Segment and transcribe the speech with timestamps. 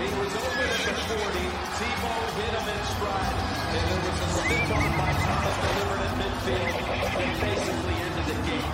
[0.00, 1.44] He was at the 40.
[1.76, 3.36] Tebow hit him in stride.
[3.70, 6.74] And there was a stiff arm by Thomas delivered at midfield
[7.20, 8.68] and basically ended the game.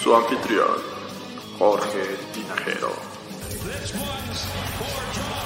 [0.00, 0.80] Su anfitrión,
[1.58, 2.92] Jorge Tinajero.
[3.62, 4.42] This one's
[4.78, 5.41] for John.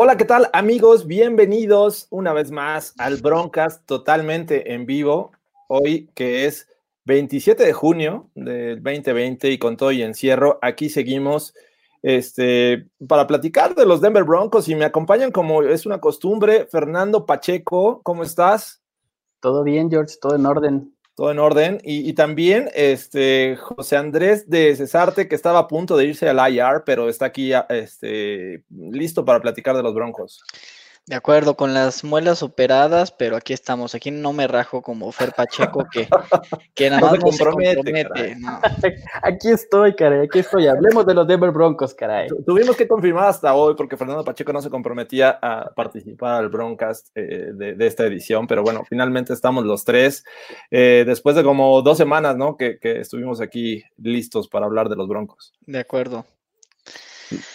[0.00, 1.08] Hola, ¿qué tal amigos?
[1.08, 5.32] Bienvenidos una vez más al Broncast totalmente en vivo.
[5.66, 6.68] Hoy que es
[7.06, 11.52] 27 de junio del 2020 y con todo y encierro, aquí seguimos
[12.00, 17.26] este, para platicar de los Denver Broncos y me acompañan como es una costumbre, Fernando
[17.26, 18.80] Pacheco, ¿cómo estás?
[19.40, 20.96] Todo bien, George, todo en orden.
[21.18, 21.80] Todo en orden.
[21.82, 26.84] Y, también este, José Andrés de Cesarte, que estaba a punto de irse al IR,
[26.86, 30.44] pero está aquí este, listo para platicar de los Broncos.
[31.08, 33.94] De acuerdo, con las muelas operadas, pero aquí estamos.
[33.94, 36.06] Aquí no me rajo como Fer Pacheco, que,
[36.74, 38.36] que nada No más no se compromete, compromete.
[38.36, 38.60] no.
[39.22, 40.66] Aquí estoy, caray, aquí estoy.
[40.66, 42.28] Hablemos de los Denver Broncos, caray.
[42.28, 46.50] Tu- Tuvimos que confirmar hasta hoy porque Fernando Pacheco no se comprometía a participar al
[46.50, 50.24] Broncast eh, de, de esta edición, pero bueno, finalmente estamos los tres,
[50.70, 52.56] eh, después de como dos semanas, ¿no?
[52.58, 55.54] Que, que estuvimos aquí listos para hablar de los Broncos.
[55.66, 56.26] De acuerdo.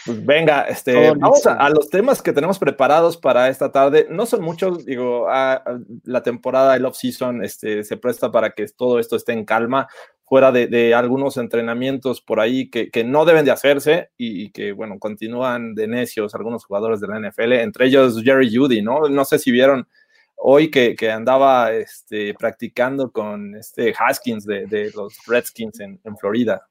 [0.06, 4.08] Pues venga, este, Todo vamos a, a los temas que tenemos preparados para esta tarde.
[4.10, 8.66] No son muchos, digo, a- a- la temporada, el off-season, este, se presta para que
[8.68, 9.88] todo esto esté en calma,
[10.26, 14.52] fuera de, de algunos entrenamientos por ahí que, que no deben de hacerse y, y
[14.52, 19.10] que, bueno, continúan de necios algunos jugadores de la NFL, entre ellos Jerry Judy, ¿no?
[19.10, 19.88] No sé si vieron
[20.36, 26.18] hoy que, que andaba este, practicando con este Haskins de, de los Redskins en, en
[26.18, 26.68] Florida.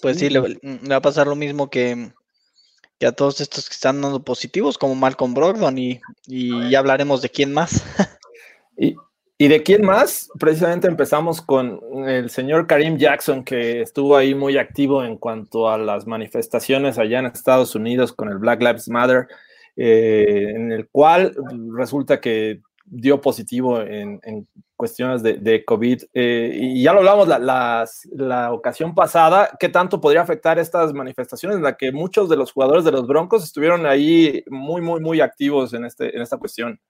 [0.00, 2.12] Pues sí, le, le va a pasar lo mismo que,
[2.98, 7.22] que a todos estos que están dando positivos, como Malcolm Brogdon, y, y ya hablaremos
[7.22, 7.84] de quién más.
[8.76, 8.96] ¿Y,
[9.40, 10.30] ¿Y de quién más?
[10.40, 15.78] Precisamente empezamos con el señor Karim Jackson, que estuvo ahí muy activo en cuanto a
[15.78, 19.28] las manifestaciones allá en Estados Unidos con el Black Lives Matter,
[19.76, 21.36] eh, en el cual
[21.76, 24.48] resulta que dio positivo en, en
[24.78, 26.04] cuestiones de, COVID.
[26.14, 30.94] eh, y ya lo hablamos la, las- la ocasión pasada, ¿qué tanto podría afectar estas
[30.94, 35.00] manifestaciones en la que muchos de los jugadores de los Broncos estuvieron ahí muy, muy,
[35.00, 36.80] muy activos en, este, en esta cuestión?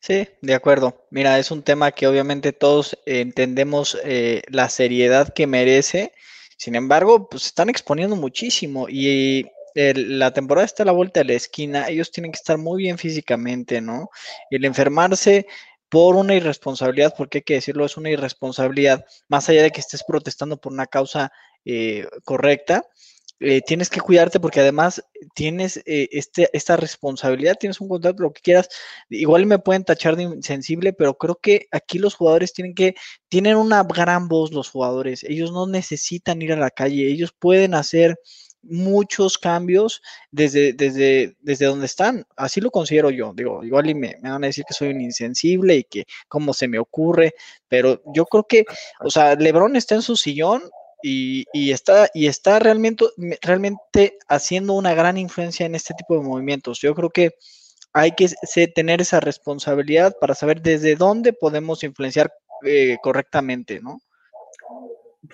[0.00, 1.06] Sí, de acuerdo.
[1.10, 6.12] Mira, es un tema que obviamente todos eh, entendemos eh, la seriedad que merece.
[6.58, 11.24] Sin embargo, pues están exponiendo muchísimo y el- la temporada está a la vuelta de
[11.26, 11.88] la esquina.
[11.88, 14.08] Ellos tienen que estar muy bien físicamente, ¿no?
[14.50, 15.46] El enfermarse
[15.88, 20.04] por una irresponsabilidad, porque hay que decirlo, es una irresponsabilidad, más allá de que estés
[20.04, 21.32] protestando por una causa
[21.64, 22.84] eh, correcta.
[23.40, 25.04] eh, tienes que cuidarte porque además
[25.34, 28.68] tienes eh, este, esta responsabilidad, tienes un contrato, lo que quieras,
[29.10, 32.94] igual me pueden tachar de insensible, pero creo que aquí los jugadores tienen que,
[33.28, 37.74] tienen una gran voz los jugadores, ellos no necesitan ir a la calle, ellos pueden
[37.74, 38.18] hacer
[38.68, 44.16] muchos cambios desde, desde, desde donde están, así lo considero yo, digo, igual y me,
[44.22, 47.34] me van a decir que soy un insensible y que cómo se me ocurre,
[47.68, 48.64] pero yo creo que,
[49.00, 50.62] o sea, Lebron está en su sillón
[51.02, 53.04] y, y está, y está realmente,
[53.42, 56.80] realmente haciendo una gran influencia en este tipo de movimientos.
[56.80, 57.32] Yo creo que
[57.92, 58.28] hay que
[58.68, 62.30] tener esa responsabilidad para saber desde dónde podemos influenciar
[62.64, 64.00] eh, correctamente, ¿no?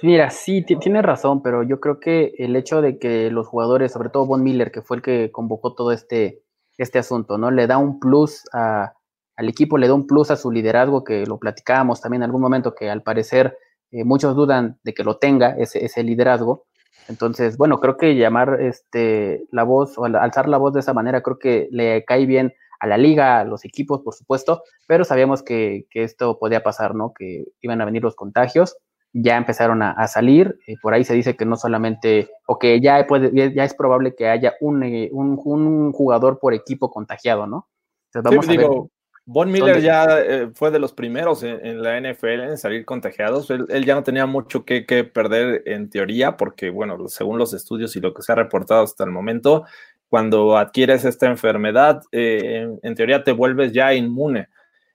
[0.00, 3.92] Mira, sí, ti- tienes razón, pero yo creo que el hecho de que los jugadores,
[3.92, 6.42] sobre todo Von Miller, que fue el que convocó todo este,
[6.78, 7.50] este asunto, ¿no?
[7.50, 11.38] Le da un plus al equipo, le da un plus a su liderazgo, que lo
[11.38, 13.56] platicábamos también en algún momento, que al parecer
[13.90, 16.66] eh, muchos dudan de que lo tenga, ese, ese liderazgo.
[17.08, 20.94] Entonces, bueno, creo que llamar este, la voz o al- alzar la voz de esa
[20.94, 25.04] manera, creo que le cae bien a la liga, a los equipos, por supuesto, pero
[25.04, 27.12] sabíamos que, que esto podía pasar, ¿no?
[27.16, 28.76] Que iban a venir los contagios,
[29.12, 32.80] ya empezaron a, a salir, eh, por ahí se dice que no solamente, o que
[32.80, 37.46] ya, puede, ya es probable que haya un, eh, un, un jugador por equipo contagiado,
[37.46, 37.68] ¿no?
[38.06, 38.90] Entonces vamos sí, a digo, ver.
[39.24, 43.50] Von Miller ya eh, fue de los primeros en, en, la NFL en salir contagiados.
[43.50, 47.54] Él, él ya no tenía mucho que, que, perder en teoría, porque, bueno, según los
[47.54, 49.64] estudios y lo que se ha reportado hasta el momento,
[50.08, 54.48] cuando adquieres esta enfermedad, eh, en, en, teoría te vuelves ya inmune.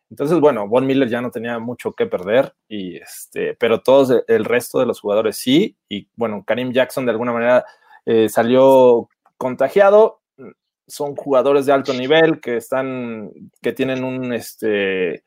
[0.09, 4.45] Entonces, bueno, Von Miller ya no tenía mucho que perder, y este, pero todos el
[4.45, 5.77] resto de los jugadores sí.
[5.89, 7.65] Y bueno, Karim Jackson de alguna manera
[8.05, 10.21] eh, salió contagiado
[10.87, 13.31] son jugadores de alto nivel que están,
[13.61, 15.23] que tienen un, este,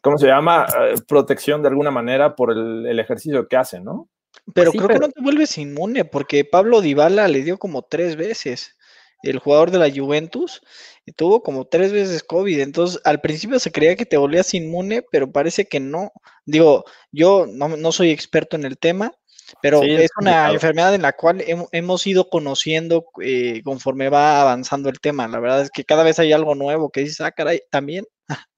[0.00, 0.66] ¿cómo se llama?
[0.66, 4.08] Uh, protección de alguna manera por el, el ejercicio que hacen, ¿no?
[4.54, 5.00] Pero sí, creo pero...
[5.00, 8.76] que no te vuelves inmune, porque Pablo Dybala le dio como tres veces.
[9.22, 10.60] El jugador de la Juventus
[11.06, 12.60] y tuvo como tres veces COVID.
[12.60, 16.12] Entonces, al principio se creía que te volvías inmune, pero parece que no.
[16.46, 19.12] Digo, yo no, no soy experto en el tema,
[19.60, 20.54] pero sí, es una claro.
[20.54, 25.28] enfermedad en la cual hemos ido conociendo eh, conforme va avanzando el tema.
[25.28, 28.04] La verdad es que cada vez hay algo nuevo que dices, ah, caray, también.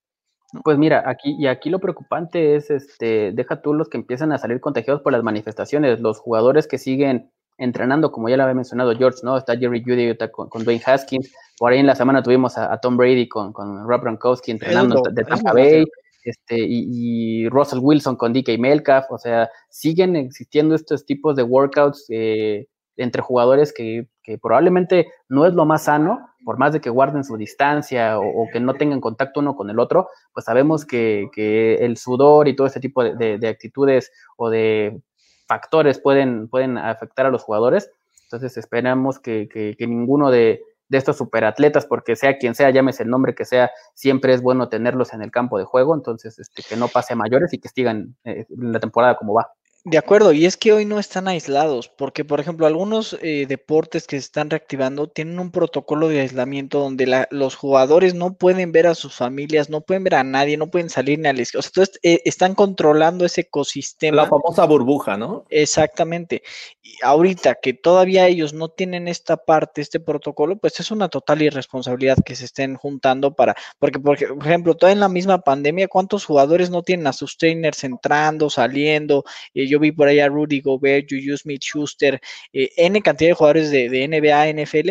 [0.65, 4.39] Pues mira, aquí y aquí lo preocupante es, este, deja tú los que empiezan a
[4.39, 8.95] salir contagiados por las manifestaciones, los jugadores que siguen entrenando, como ya lo había mencionado
[8.97, 9.37] George, ¿no?
[9.37, 12.73] Está Jerry Judy está con, con, Dwayne Haskins, por ahí en la semana tuvimos a,
[12.73, 15.85] a Tom Brady con, con Rob Gronkowski entrenando de Tampa Bay,
[16.23, 21.45] este, y, y, Russell Wilson con DK Metcalf, o sea, siguen existiendo estos tipos de
[21.45, 22.67] workouts eh,
[22.97, 27.23] entre jugadores que, que, probablemente no es lo más sano, por más de que guarden
[27.23, 31.29] su distancia o, o que no tengan contacto uno con el otro, pues sabemos que,
[31.33, 35.01] que el sudor y todo ese tipo de, de, de, actitudes o de
[35.47, 37.91] factores pueden, pueden afectar a los jugadores.
[38.25, 43.11] Entonces esperamos que, que ninguno de, de estos superatletas, porque sea quien sea, llámese el
[43.11, 46.77] nombre que sea, siempre es bueno tenerlos en el campo de juego, entonces este, que
[46.77, 49.51] no pase a mayores y que sigan eh, la temporada como va.
[49.89, 54.09] De acuerdo, y es que hoy no están aislados, porque por ejemplo algunos eh, deportes
[54.09, 58.73] que se están reactivando tienen un protocolo de aislamiento donde la, los jugadores no pueden
[58.73, 61.45] ver a sus familias, no pueden ver a nadie, no pueden salir ni al o
[61.45, 64.17] sea, entonces eh, están controlando ese ecosistema.
[64.17, 65.45] La famosa burbuja, ¿no?
[65.51, 66.43] Exactamente.
[66.83, 71.43] Y ahorita que todavía ellos no tienen esta parte, este protocolo, pues es una total
[71.43, 76.25] irresponsabilidad que se estén juntando para, porque por ejemplo, toda en la misma pandemia, ¿cuántos
[76.25, 79.23] jugadores no tienen a sus trainers entrando, saliendo?
[79.55, 82.21] Eh, yo vi por ahí a Rudy Gobert, Juju Smith Schuster,
[82.53, 84.91] eh, N cantidad de jugadores de, NBA, NFL,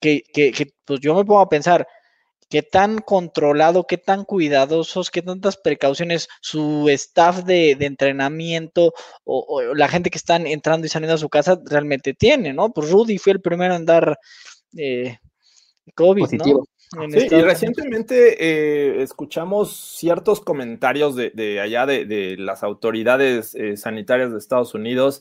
[0.00, 1.86] que, que, pues yo me pongo a pensar,
[2.48, 8.92] qué tan controlado, qué tan cuidadosos, qué tantas precauciones su staff de, entrenamiento
[9.24, 12.70] o, la gente que están entrando y saliendo a su casa realmente tiene, ¿no?
[12.70, 14.18] Pues Rudy fue el primero en dar
[14.76, 15.18] eh,
[15.94, 16.30] COVID.
[16.32, 16.64] ¿no?
[16.90, 23.76] Sí, y recientemente eh, escuchamos ciertos comentarios de, de allá de, de, las autoridades eh,
[23.76, 25.20] sanitarias de Estados Unidos.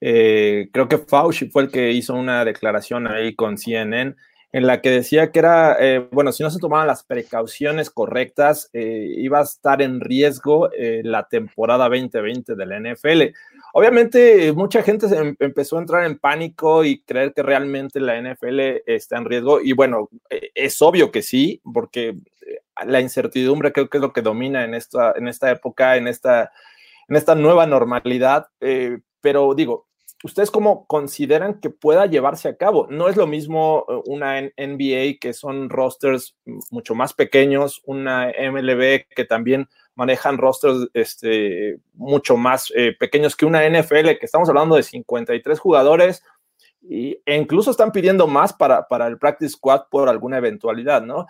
[0.00, 4.16] Eh, creo que Fauci fue el que hizo una declaración ahí con CNN
[4.52, 5.76] en la que decía que era,
[6.12, 10.70] bueno, si no se tomaban las precauciones correctas, iba a estar en riesgo
[11.02, 13.34] la temporada 2020 de la NFL.
[13.76, 18.60] Obviamente, mucha gente em empezó a entrar en pánico y creer que realmente la NFL
[18.86, 19.60] está en riesgo.
[19.60, 24.12] Y bueno, eh, es obvio que sí, porque eh, la incertidumbre creo que es lo
[24.12, 26.52] que domina en esta, en esta época, en esta,
[27.08, 28.46] en esta nueva normalidad.
[28.60, 29.88] Eh, pero digo,
[30.24, 32.86] ¿Ustedes cómo consideran que pueda llevarse a cabo?
[32.88, 36.34] No es lo mismo eh, una NBA que son rosters
[36.70, 43.44] mucho más pequeños, una MLB que también manejan rosters este, mucho más eh, pequeños que
[43.44, 46.22] una NFL, que estamos hablando de 53 jugadores
[46.80, 51.26] y, e incluso están pidiendo más para, para el practice squad por alguna eventualidad, ¿no?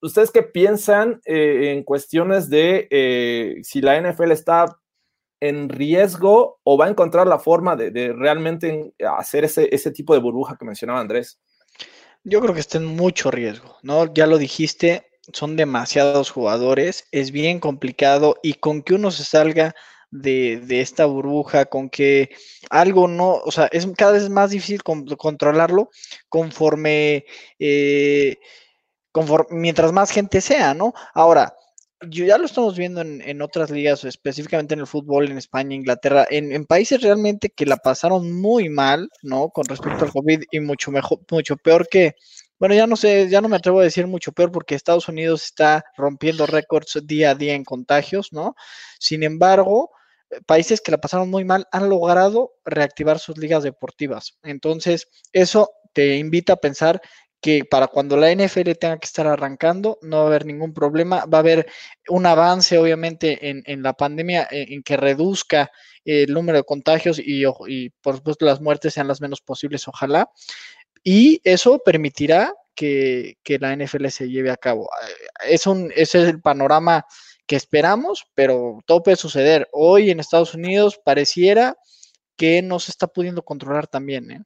[0.00, 4.81] ¿Ustedes qué piensan eh, en cuestiones de si la NFL está
[5.42, 10.20] en riesgo o va a encontrar la forma de, realmente hacer ese, ese, tipo de
[10.20, 11.40] burbuja que mencionaba Andrés?
[12.22, 14.14] Yo creo que está en mucho riesgo, ¿no?
[14.14, 19.74] Ya lo dijiste, son demasiados jugadores, es bien complicado y con que uno se salga
[20.12, 22.30] de, de, esta burbuja, con que
[22.70, 25.90] algo no, o sea, es cada vez más difícil con, controlarlo
[26.28, 27.24] conforme,
[27.58, 28.36] eh,
[29.10, 30.94] conforme, mientras más gente sea, ¿no?
[31.14, 31.56] Ahora,
[32.08, 36.26] ya lo estamos viendo en, en, otras ligas, específicamente en el fútbol, en España, Inglaterra,
[36.30, 39.50] en, en, países realmente que la pasaron muy mal, ¿no?
[39.50, 42.14] Con respecto al COVID y mucho mejor, mucho peor que,
[42.58, 45.44] bueno, ya no sé, ya no me atrevo a decir mucho peor porque Estados Unidos
[45.44, 48.54] está rompiendo récords día a día en contagios, ¿no?
[48.98, 49.90] Sin embargo,
[50.46, 54.38] países que la pasaron muy mal han logrado reactivar sus ligas deportivas.
[54.42, 57.00] Entonces, eso te invita a pensar
[57.42, 61.26] que para cuando la NFL tenga que estar arrancando, no va a haber ningún problema.
[61.26, 61.66] Va a haber
[62.08, 65.72] un avance, obviamente, en, en la pandemia, en, en, que reduzca
[66.04, 70.30] el número de contagios y, y, por supuesto, las muertes sean las menos posibles, ojalá.
[71.02, 74.88] Y eso permitirá que, que la NFL se lleve a cabo.
[75.44, 77.04] Es un, ese es el panorama
[77.48, 79.68] que esperamos, pero todo puede suceder.
[79.72, 81.76] Hoy en Estados Unidos pareciera
[82.36, 84.30] que no se está pudiendo controlar también.
[84.30, 84.42] ¿eh?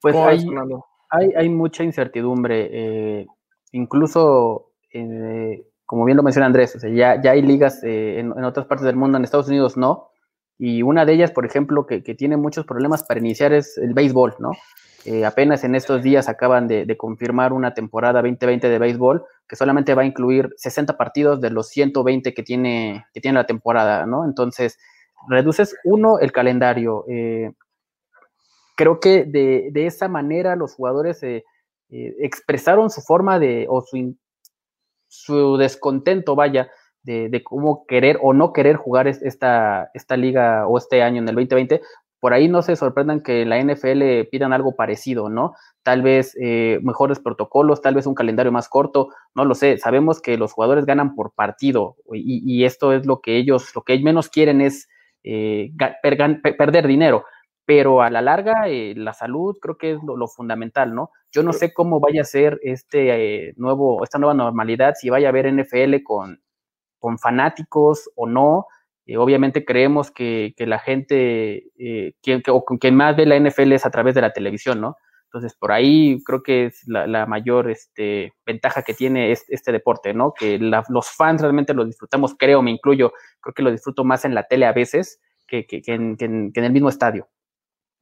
[0.00, 0.44] Pues hay,
[1.12, 3.26] hay, hay, mucha incertidumbre, eh,
[3.72, 8.32] incluso, eh, como bien lo menciona Andrés, o sea, ya, ya hay ligas eh, en,
[8.36, 10.08] en, otras partes del mundo, en Estados Unidos no,
[10.58, 13.94] y una de ellas, por ejemplo, que, que tiene muchos problemas para iniciar es el
[13.94, 14.52] béisbol, ¿no?
[15.26, 19.96] Apenas en estos días acaban de, de, confirmar una temporada 2020 de béisbol que solamente
[19.96, 24.24] va a incluir 60 partidos de los 120 que tiene, que tiene la temporada, ¿no?
[24.24, 24.78] Entonces,
[25.28, 27.04] reduces uno el calendario.
[27.08, 27.50] Eh,
[28.82, 31.44] creo que de, de, esa manera los jugadores eh,
[31.88, 34.16] expresaron su forma de, o su,
[35.06, 36.68] su descontento, vaya,
[37.04, 41.28] de, de, cómo querer o no querer jugar esta, esta liga o este año en
[41.28, 41.80] el 2020,
[42.18, 45.54] por ahí no se sorprendan que la NFL pidan algo parecido, ¿no?
[45.84, 49.78] Tal vez eh, mejores protocolos, tal vez un calendario más corto, no lo sé.
[49.78, 53.82] Sabemos que los jugadores ganan por partido y, y esto es lo que ellos, lo
[53.82, 54.88] que menos quieren es
[55.24, 55.70] eh,
[56.02, 57.24] per, perder dinero,
[57.64, 61.10] pero a la larga eh, la salud creo que es lo, lo, fundamental, ¿no?
[61.30, 65.28] Yo no sé cómo vaya a ser este eh, nuevo, esta nueva normalidad, si vaya
[65.28, 66.42] a haber NFL con,
[66.98, 68.66] con fanáticos o no,
[69.06, 71.64] eh, obviamente creemos que, que la gente,
[72.22, 74.96] quien, que, o quien más ve la NFL es a través de la televisión, ¿no?
[75.32, 79.72] Entonces, por ahí creo que es la, la mayor este, ventaja que tiene este, este
[79.72, 80.34] deporte, ¿no?
[80.34, 84.26] Que la, los fans realmente lo disfrutamos, creo, me incluyo, creo que lo disfruto más
[84.26, 87.30] en la tele a veces que, que, que en, en, en, el mismo estadio.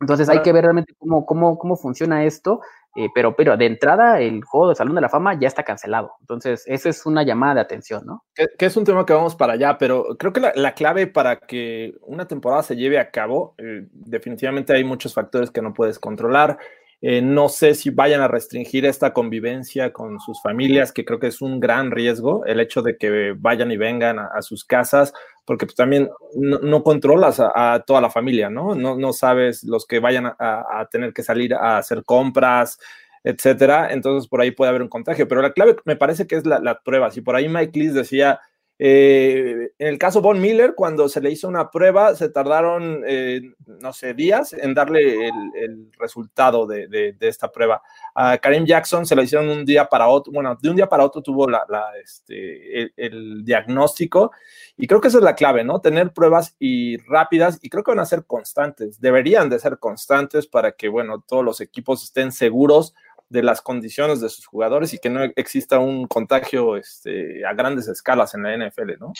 [0.00, 2.60] Entonces, hay que ver realmente cómo, cómo, cómo funciona esto
[2.96, 6.14] eh, pero, pero de entrada el juego de Salón de la Fama ya está cancelado.
[6.20, 8.24] Entonces, esa es una llamada de atención, ¿no?
[8.34, 11.06] Que, que es un tema que vamos para allá, pero creo que la, la clave
[11.06, 15.72] para que una temporada se lleve a cabo, eh, definitivamente hay muchos factores que no
[15.72, 16.58] puedes controlar.
[17.00, 21.28] Eh, no sé si vayan a restringir esta convivencia con sus familias, que creo que
[21.28, 25.14] es un gran riesgo, el hecho de que vayan y vengan a, a sus casas,
[25.50, 28.76] porque pues, también no, controlas a, toda la familia, ¿no?
[28.76, 29.12] ¿no?
[29.12, 32.78] Sabes los que vayan a, a, tener que salir a hacer compras,
[33.24, 33.92] etcétera.
[33.92, 36.60] Entonces por ahí puede haber un contagio, pero la clave me parece que es la,
[36.60, 37.10] la prueba.
[37.10, 38.38] Si por ahí Mike Lees decía,
[38.82, 43.42] eh, en el caso Von Miller, cuando se le hizo una prueba, se tardaron, eh,
[43.66, 47.82] no sé, días en darle el, el resultado de, de, de, esta prueba.
[48.14, 51.04] A Karim Jackson se le hicieron un día para otro, bueno, de un día para
[51.04, 54.32] otro tuvo la, la, este, el, el, diagnóstico
[54.78, 55.82] y creo que esa es la clave, ¿no?
[55.82, 60.46] Tener pruebas y rápidas y creo que van a ser constantes, deberían de ser constantes
[60.46, 62.94] para que, bueno, todos los equipos estén seguros
[63.30, 67.86] de las condiciones de sus jugadores y que no exista un contagio este, a grandes
[67.86, 69.12] escalas en la NFL, ¿no?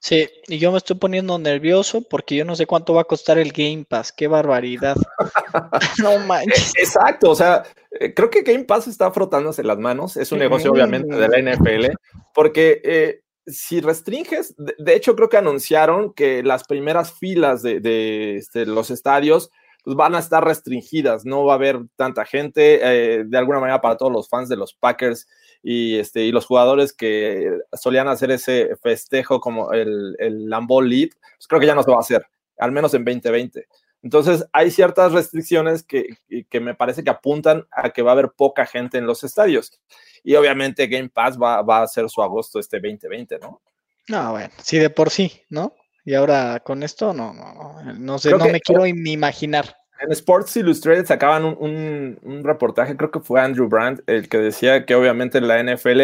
[0.00, 3.38] Sí, y yo me estoy poniendo nervioso porque yo no sé cuánto va a costar
[3.38, 4.96] el Game Pass, qué barbaridad.
[6.02, 6.72] no manches.
[6.76, 10.72] Exacto, o sea, eh, creo que Game Pass está frotándose las manos, es un negocio
[10.72, 11.94] obviamente de la NFL,
[12.34, 17.78] porque eh, si restringes, de, de, hecho creo que anunciaron que las primeras filas de,
[17.78, 19.52] de este, los estadios
[19.82, 23.80] pues van a estar restringidas, no va a haber tanta gente, eh, de alguna manera
[23.80, 25.28] para todos los fans de los Packers
[25.62, 31.10] y, este, y los jugadores que solían hacer ese festejo como el, el Lambeau Lead,
[31.36, 32.26] pues creo que ya no se va a hacer,
[32.58, 33.66] al menos en 2020.
[34.02, 36.16] Entonces, hay ciertas restricciones que,
[36.50, 39.80] que, me parece que apuntan a que va a haber poca gente en los estadios.
[40.24, 43.62] Y obviamente Game Pass va, va a ser su agosto este 2020, ¿no?
[44.08, 45.72] No, bueno, sí, de por sí, ¿no?
[46.04, 49.12] Y ahora con esto, no, no, no, no sé, creo no que, me quiero ni
[49.12, 49.76] imaginar.
[50.00, 54.38] En Sports Illustrated sacaban un, un, un, reportaje, creo que fue Andrew Brandt, el que
[54.38, 56.00] decía que obviamente la NFL,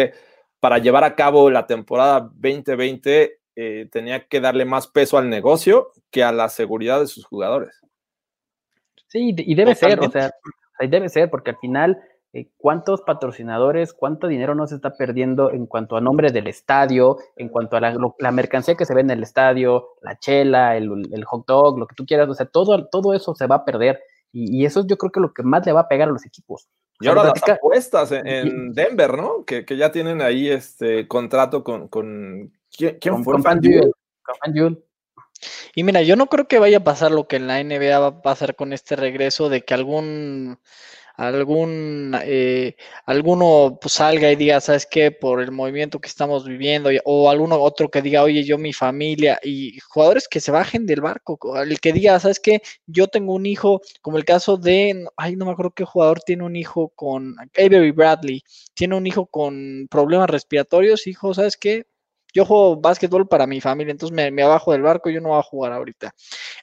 [0.61, 5.91] para llevar a cabo la temporada 2020, eh, tenía que darle más peso al negocio
[6.11, 7.81] que a la seguridad de sus jugadores.
[9.07, 10.21] Sí, y debe Totalmente.
[10.21, 10.31] ser, o
[10.79, 12.01] sea, debe ser, porque al final
[12.57, 17.49] cuántos patrocinadores, cuánto dinero no se está perdiendo en cuanto a nombre del estadio, en
[17.49, 20.89] cuanto a la, lo, la mercancía que se ve en el estadio, la chela, el,
[21.11, 23.65] el, hot dog, lo que tú quieras, o sea, todo, todo eso se va a
[23.65, 23.99] perder.
[24.31, 26.25] Y, y, eso yo creo que lo que más le va a pegar a los
[26.25, 26.69] equipos.
[26.99, 29.43] Y ahora las apuestas en, en Denver, ¿no?
[29.43, 31.87] Que, que, ya tienen ahí este contrato con.
[31.87, 33.33] con ¿Quién, quién con, fue?
[33.33, 33.91] Con Fanduel.
[34.43, 34.83] Fan
[35.75, 38.07] y mira, yo no creo que vaya a pasar lo que en la NBA va
[38.07, 40.59] a pasar con este regreso de que algún
[41.19, 45.11] algún eh, alguno pues salga y diga, ¿sabes qué?
[45.11, 49.37] Por el movimiento que estamos viviendo, o alguno otro que diga, oye, yo mi familia,
[49.43, 52.61] y jugadores que se bajen del barco, el que diga, ¿sabes qué?
[52.85, 56.43] Yo tengo un hijo, como el caso de, ay, no me acuerdo qué jugador tiene
[56.45, 58.41] un hijo con Avery Bradley,
[58.73, 61.85] tiene un hijo con problemas respiratorios, hijo, ¿sabes qué?
[62.33, 65.39] Yo juego básquetbol para mi familia, entonces me, me abajo del barco, yo no voy
[65.39, 66.13] a jugar ahorita.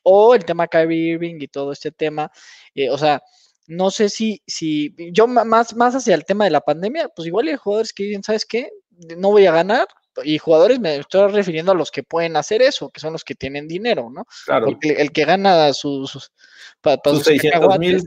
[0.03, 2.31] O el tema Kyrie Irving y todo este tema,
[2.75, 3.23] eh, o sea,
[3.69, 7.49] no sé si, si yo más, más hacia el tema de la pandemia, pues igual
[7.49, 8.71] hay jugadores que dicen, ¿sabes qué?
[9.17, 9.87] No voy a ganar,
[10.25, 13.35] y jugadores me estoy refiriendo a los que pueden hacer eso, que son los que
[13.35, 14.25] tienen dinero, ¿no?
[14.47, 14.67] Claro.
[14.67, 16.33] Porque el que gana sus, sus,
[16.81, 18.03] pa- pa Sus sus 600 mil.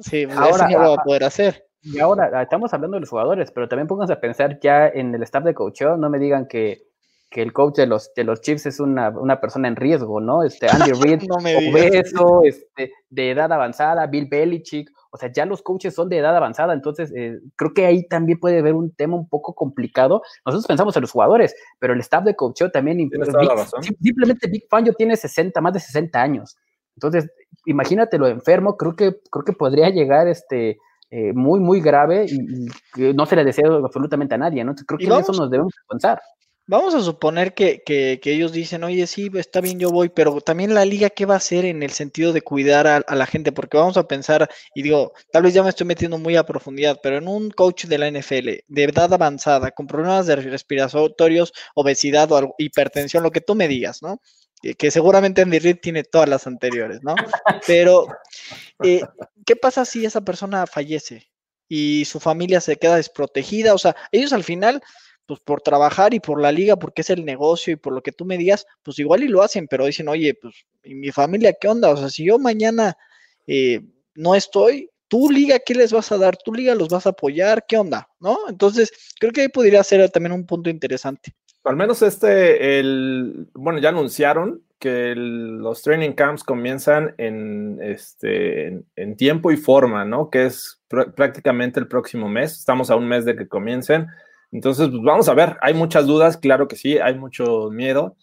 [0.00, 1.64] sí, pues, Ahora, no lo va a poder hacer.
[1.82, 5.14] Y ahora ah, estamos hablando de los jugadores, pero también pónganse a pensar ya en
[5.14, 6.82] el staff de coacheo, no me digan que,
[7.30, 10.42] que el coach de los, de los Chiefs es una, una persona en riesgo, ¿no?
[10.42, 15.62] Este Andy Reid, No obeso, este, de edad avanzada, Bill Belichick, o sea, ya los
[15.62, 19.16] coaches son de edad avanzada, entonces eh, creo que ahí también puede haber un tema
[19.16, 20.22] un poco complicado.
[20.46, 24.92] Nosotros pensamos en los jugadores, pero el staff de coacheo también, Big- simplemente Big Fangio
[24.94, 26.56] tiene 60, más de 60 años.
[26.96, 27.30] Entonces,
[27.66, 30.78] imagínate lo enfermo, creo que, creo que podría llegar este,
[31.10, 34.70] eh, muy, muy grave y, y que no se le desea absolutamente a nadie, ¿no?
[34.72, 36.20] Entonces, creo que en eso nos debemos pensar.
[36.70, 40.72] Vamos a suponer que, que- ellos dicen, oye, sí, está bien, yo voy, pero también
[40.72, 43.50] la liga, ¿qué va a hacer en el sentido de cuidar a, la gente?
[43.50, 47.00] Porque vamos a pensar, y digo, tal vez ya me estoy metiendo muy a profundidad,
[47.02, 52.30] pero en un coach de la NFL de edad avanzada, con problemas de respiratorios, obesidad
[52.30, 54.20] o hipertensión, lo que tú me digas, ¿no?
[54.62, 57.16] Que, que seguramente Andy Reid tiene todas las anteriores, ¿no?
[57.66, 58.06] Pero,
[58.84, 59.00] eh,
[59.44, 61.32] ¿qué pasa si esa persona fallece
[61.68, 63.74] y su familia se queda desprotegida?
[63.74, 64.80] O sea, ellos al final
[65.30, 68.10] pues por trabajar y por la liga, porque es el negocio y por lo que
[68.10, 71.54] tú me digas, pues igual y lo hacen, pero dicen, oye, pues, ¿y mi familia
[71.60, 71.88] qué onda?
[71.90, 72.96] O sea, si yo mañana
[73.46, 73.80] eh,
[74.16, 76.36] no estoy, tu liga, ¿qué les vas a dar?
[76.36, 78.08] Tu liga los vas a apoyar, ¿qué onda?
[78.18, 78.38] ¿No?
[78.48, 81.32] Entonces, creo que ahí podría ser también un punto interesante.
[81.62, 89.16] Al menos este, el, bueno, ya anunciaron que los training camps comienzan en, este, en,
[89.16, 90.28] tiempo y forma, ¿no?
[90.28, 92.58] Que es pr- prácticamente el próximo mes.
[92.58, 94.08] Estamos a un mes de que comiencen.
[94.52, 95.56] Entonces, pues vamos a ver.
[95.62, 98.16] Hay muchas dudas, claro que sí, hay mucho miedo.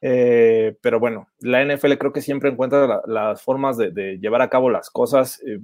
[0.00, 4.42] Eh, pero bueno, la NFL creo que siempre encuentra la- las formas de, de llevar
[4.42, 5.42] a cabo las cosas.
[5.46, 5.58] eh,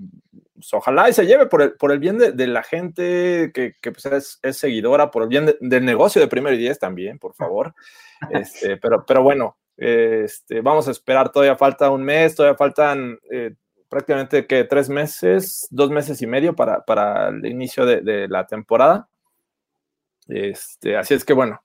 [0.55, 3.74] pues, ojalá y se lleve por el, por el bien de, de la gente que,
[3.81, 6.79] que, pues, es, es seguidora, por el bien de- del negocio de Primero y Diez
[6.79, 7.74] también, por favor.
[8.31, 11.31] Este, pero, pero bueno, este, vamos a esperar.
[11.31, 13.55] Todavía falta un mes, todavía faltan eh,
[13.88, 18.46] prácticamente que tres meses, dos meses y medio para, para el inicio de, de la
[18.46, 19.09] temporada.
[20.28, 21.62] Este, así es que bueno,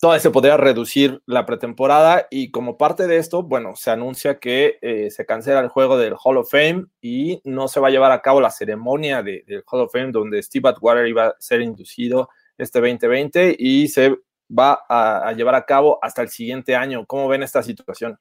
[0.00, 4.78] todavía se podría reducir la pretemporada y como parte de esto, bueno, se anuncia que
[4.80, 8.12] eh, se cancela el juego del Hall of Fame y no se va a llevar
[8.12, 11.60] a cabo la ceremonia de- del Hall of Fame donde Steve Atwater iba a ser
[11.60, 14.16] inducido este 2020 y se
[14.50, 17.06] va a, llevar a cabo hasta el siguiente año.
[17.06, 18.18] ¿Cómo ven esta situación?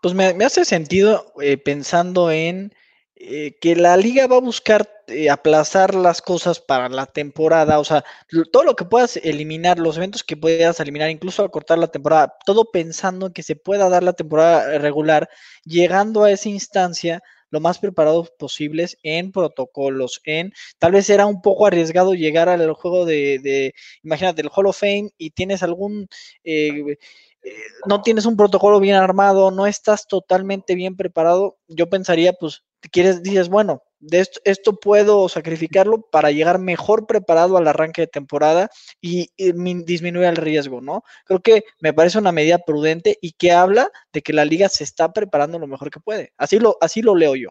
[0.00, 2.72] Pues me, me hace sentido eh, pensando en
[3.20, 7.84] eh, que la liga va a buscar eh, aplazar las cosas para la temporada, o
[7.84, 8.04] sea,
[8.52, 12.70] todo lo que puedas eliminar, los eventos que puedas eliminar, incluso acortar la temporada, todo
[12.70, 15.28] pensando en que se pueda dar la temporada regular,
[15.64, 21.42] llegando a esa instancia lo más preparados posibles en protocolos, en tal vez era un
[21.42, 26.08] poco arriesgado llegar al juego de, de imagínate, el Hall of Fame y tienes algún
[26.44, 26.98] eh,
[27.42, 27.52] eh,
[27.86, 33.22] no tienes un protocolo bien armado, no estás totalmente bien preparado, yo pensaría, pues, quieres,
[33.22, 38.70] dices, bueno, de esto, esto puedo sacrificarlo para llegar mejor preparado al arranque de temporada
[39.00, 41.02] y, y min- disminuir el riesgo, ¿no?
[41.24, 44.84] Creo que me parece una medida prudente y que habla de que la liga se
[44.84, 46.32] está preparando lo mejor que puede.
[46.36, 47.50] Así lo, así lo leo yo.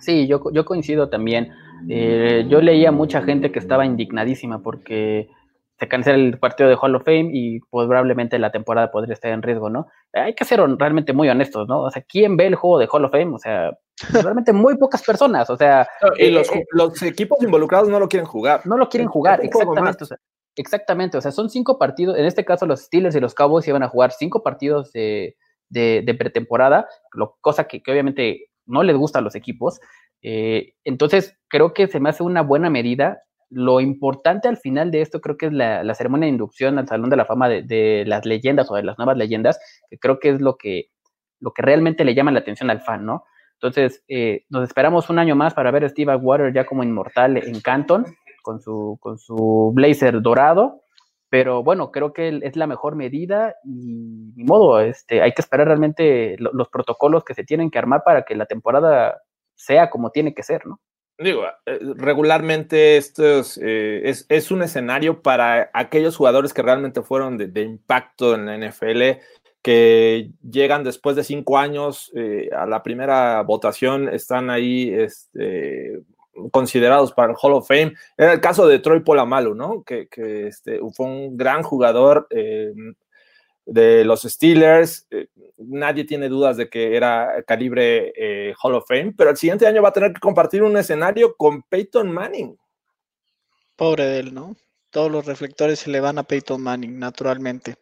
[0.00, 1.50] Sí, yo, yo coincido también.
[1.88, 5.28] Eh, yo leía mucha gente que estaba indignadísima porque
[5.78, 9.42] se cancela el partido de Hall of Fame y probablemente la temporada podría estar en
[9.42, 9.86] riesgo, ¿no?
[10.12, 11.82] Hay que ser realmente muy honestos, ¿no?
[11.82, 13.34] O sea, ¿quién ve el juego de Hall of Fame?
[13.34, 13.70] O sea,
[14.34, 15.86] realmente muy pocas personas, o sea,
[16.18, 18.62] Y eh, los, eh, los equipos involucrados no lo quieren jugar.
[18.64, 20.04] no lo quieren Es- jugar, exactamente.
[20.04, 20.16] O sea,
[20.56, 23.82] exactamente, o sea, son cinco partidos, en este caso los Steelers y los Cowboys iban
[23.84, 25.36] a jugar cinco partidos de,
[25.68, 29.78] de- de pretemporada, lo, cosa que, que obviamente no les gusta a los equipos.
[30.22, 33.22] Eh, entonces, creo que se me hace una buena medida.
[33.50, 36.86] Lo importante al final de esto creo que es la, la ceremonia de inducción al
[36.88, 39.58] Salón de la Fama de, las leyendas o de las nuevas leyendas,
[39.90, 40.90] que creo que es lo que,
[41.40, 43.24] lo que realmente le llama la atención al fan, ¿no?
[43.54, 47.36] Entonces, eh, nos esperamos un año más para ver a Steve Water ya como inmortal
[47.38, 48.04] en Canton,
[48.42, 50.82] con su, con su blazer dorado.
[51.30, 55.66] Pero bueno, creo que es la mejor medida y ni modo, este, hay que esperar
[55.66, 59.20] realmente lo- los protocolos que se tienen que armar para que la temporada
[59.54, 60.80] sea como tiene que ser, ¿no?
[61.18, 67.02] Digo, eh, regularmente esto es, eh, es, es, un escenario para aquellos jugadores que realmente
[67.02, 69.20] fueron de, impacto en la NFL,
[69.62, 76.00] que llegan después de cinco años eh, a la primera votación, están ahí este,
[76.52, 77.94] considerados para el Hall of Fame.
[78.16, 79.82] Era el caso de Troy Polamalu, ¿no?
[79.82, 80.08] Que,
[80.46, 82.28] este, fue un gran jugador
[83.68, 85.06] de los Steelers.
[85.10, 85.28] Eh,
[85.58, 89.82] nadie tiene dudas de que era calibre eh, Hall of Fame, pero el siguiente año
[89.82, 92.56] va a tener que compartir un escenario con Peyton Manning.
[93.76, 94.56] Pobre de él, ¿no?
[94.90, 97.76] Todos los reflectores se le van a Peyton Manning, naturalmente.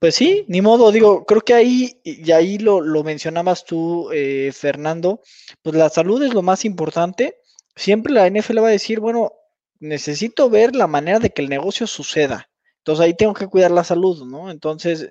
[0.00, 4.50] Pues sí, ni modo, digo, creo que ahí, y ahí lo, lo mencionabas tú, eh,
[4.52, 5.22] Fernando,
[5.62, 7.36] pues la salud es lo más importante.
[7.74, 9.32] Siempre la NFL va a decir, bueno,
[9.80, 12.48] necesito ver la manera de que el negocio suceda.
[12.78, 14.50] Entonces ahí tengo que cuidar la salud, ¿no?
[14.50, 15.08] Entonces,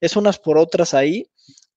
[0.00, 1.26] es unas por otras ahí.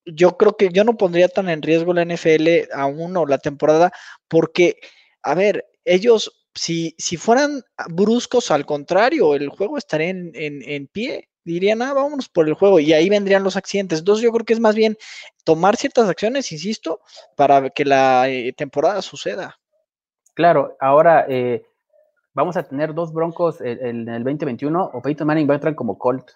[0.05, 3.91] Yo creo que yo no pondría tan en riesgo la NFL aún o la temporada,
[4.27, 4.77] porque,
[5.23, 10.87] a ver, ellos, si, si fueran bruscos, al contrario, el juego estaría en, en, en
[10.87, 13.99] pie dirían, ah, vámonos por el juego y ahí vendrían los accidentes.
[13.99, 14.97] Entonces yo creo que es más bien
[15.43, 17.01] tomar ciertas acciones, insisto,
[17.35, 19.57] para que la eh, temporada suceda.
[20.33, 21.65] Claro, ahora eh,
[22.37, 25.97] vamos a tener dos broncos en, el 2021 o Peyton Manning va a entrar como
[25.97, 26.29] Colt.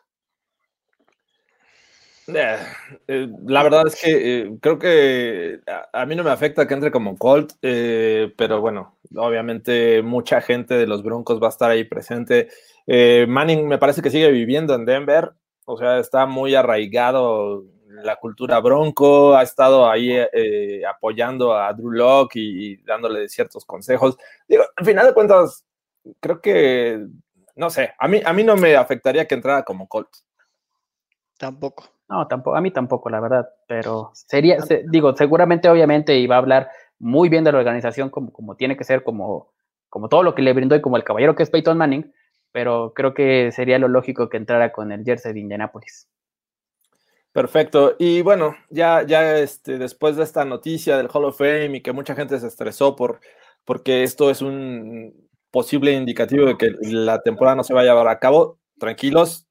[2.28, 2.58] Eh,
[3.08, 4.10] eh, la verdad es que
[4.42, 5.60] eh, creo que
[5.94, 10.88] a, mí no me afecta que entre como Colt, pero bueno, obviamente mucha gente de
[10.88, 12.50] los Broncos va a estar ahí presente.
[12.88, 15.34] Manning me parece que sigue viviendo en Denver,
[15.66, 17.64] o sea, está muy arraigado
[18.04, 20.18] la cultura bronco, ha estado ahí
[20.90, 24.18] apoyando a Drew Locke y dándole ciertos consejos.
[24.48, 25.64] Digo, al final de cuentas,
[26.20, 27.06] creo que,
[27.56, 30.10] no sé, a mí, a mí no me afectaría que entrara como Colt.
[31.38, 31.86] Tampoco.
[32.10, 36.40] No, tampoco, a mí tampoco, la verdad, pero sería, se, digo, seguramente, obviamente, iba a
[36.40, 39.54] hablar muy bien de la organización como, como tiene que ser, como,
[39.90, 42.14] como todo lo que le brindó y como el caballero que es Peyton Manning,
[42.52, 46.10] pero creo que sería lo lógico que entrara con el jersey de Indianapolis.
[47.32, 47.96] Perfecto.
[47.98, 51.94] Y bueno, ya, ya este, después de esta noticia del Hall of Fame y que
[51.94, 53.22] mucha gente se estresó por,
[53.64, 58.08] porque esto es un posible indicativo de que la temporada no se va a llevar
[58.08, 59.48] a cabo, tranquilos,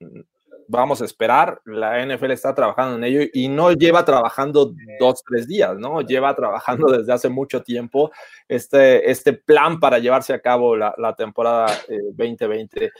[0.71, 5.49] vamos a esperar, la NFL está trabajando en ello y no lleva trabajando dos, tres
[5.49, 6.01] días, ¿no?
[6.01, 8.13] Lleva trabajando desde hace mucho tiempo
[8.49, 12.91] este, este plan para llevarse a cabo la, la temporada eh, 2020.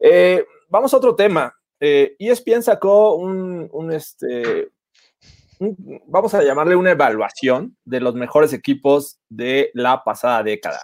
[0.00, 1.54] Eh, vamos a otro tema.
[1.78, 4.70] Eh, ESPN sacó un, un este,
[5.58, 10.80] un, vamos a llamarle una evaluación de los mejores equipos de la pasada década.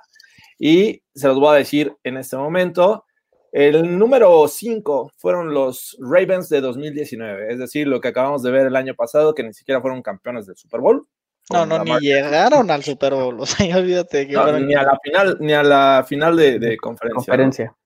[0.59, 3.05] Y se los voy a decir en este momento.
[3.53, 8.67] El número 5 fueron los Ravens de 2019, es decir, lo que acabamos de ver
[8.67, 11.07] el año pasado, que ni siquiera fueron campeones del Super Bowl.
[11.53, 14.99] No, no, ni llegaron al Super Bowl, o sea, olvídate que no, ni a la
[15.01, 17.14] final, ni a la final de, de conferencia.
[17.14, 17.64] conferencia.
[17.67, 17.77] ¿no?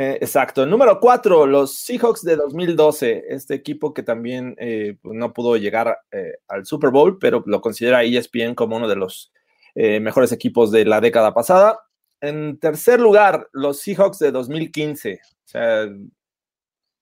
[0.00, 0.62] Eh, exacto.
[0.62, 5.98] El número 4, los Seahawks de 2012, este equipo que también eh, no pudo llegar
[6.12, 9.32] eh, al Super Bowl, pero lo considera ESPN como uno de los
[9.74, 11.80] eh, mejores equipos de la década pasada.
[12.20, 15.20] En tercer lugar, los Seahawks de 2015.
[15.22, 15.88] O sea,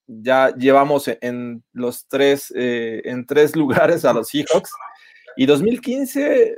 [0.07, 4.71] ya llevamos en los tres, eh, en tres lugares a los Seahawks.
[5.37, 6.57] Y 2015,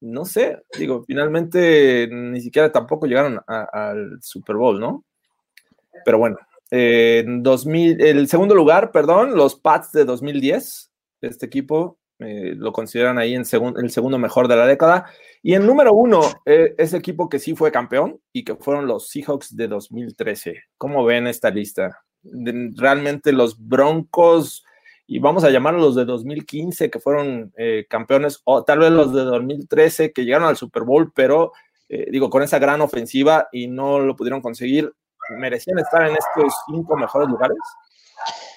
[0.00, 5.04] no sé, digo, finalmente ni siquiera tampoco llegaron al Super Bowl, ¿no?
[6.04, 6.36] Pero bueno,
[6.70, 10.90] eh, en 2000, el segundo lugar, perdón, los Pats de 2010.
[11.20, 15.06] Este equipo eh, lo consideran ahí en segun, el segundo mejor de la década.
[15.42, 19.08] Y en número uno, eh, ese equipo que sí fue campeón y que fueron los
[19.08, 20.62] Seahawks de 2013.
[20.76, 22.02] ¿Cómo ven esta lista?
[22.22, 24.64] Realmente los Broncos,
[25.06, 29.14] y vamos a llamarlos los de 2015, que fueron eh, campeones, o tal vez los
[29.14, 31.52] de 2013, que llegaron al Super Bowl, pero
[31.88, 34.92] eh, digo, con esa gran ofensiva y no lo pudieron conseguir,
[35.30, 37.56] ¿merecían estar en estos cinco mejores lugares?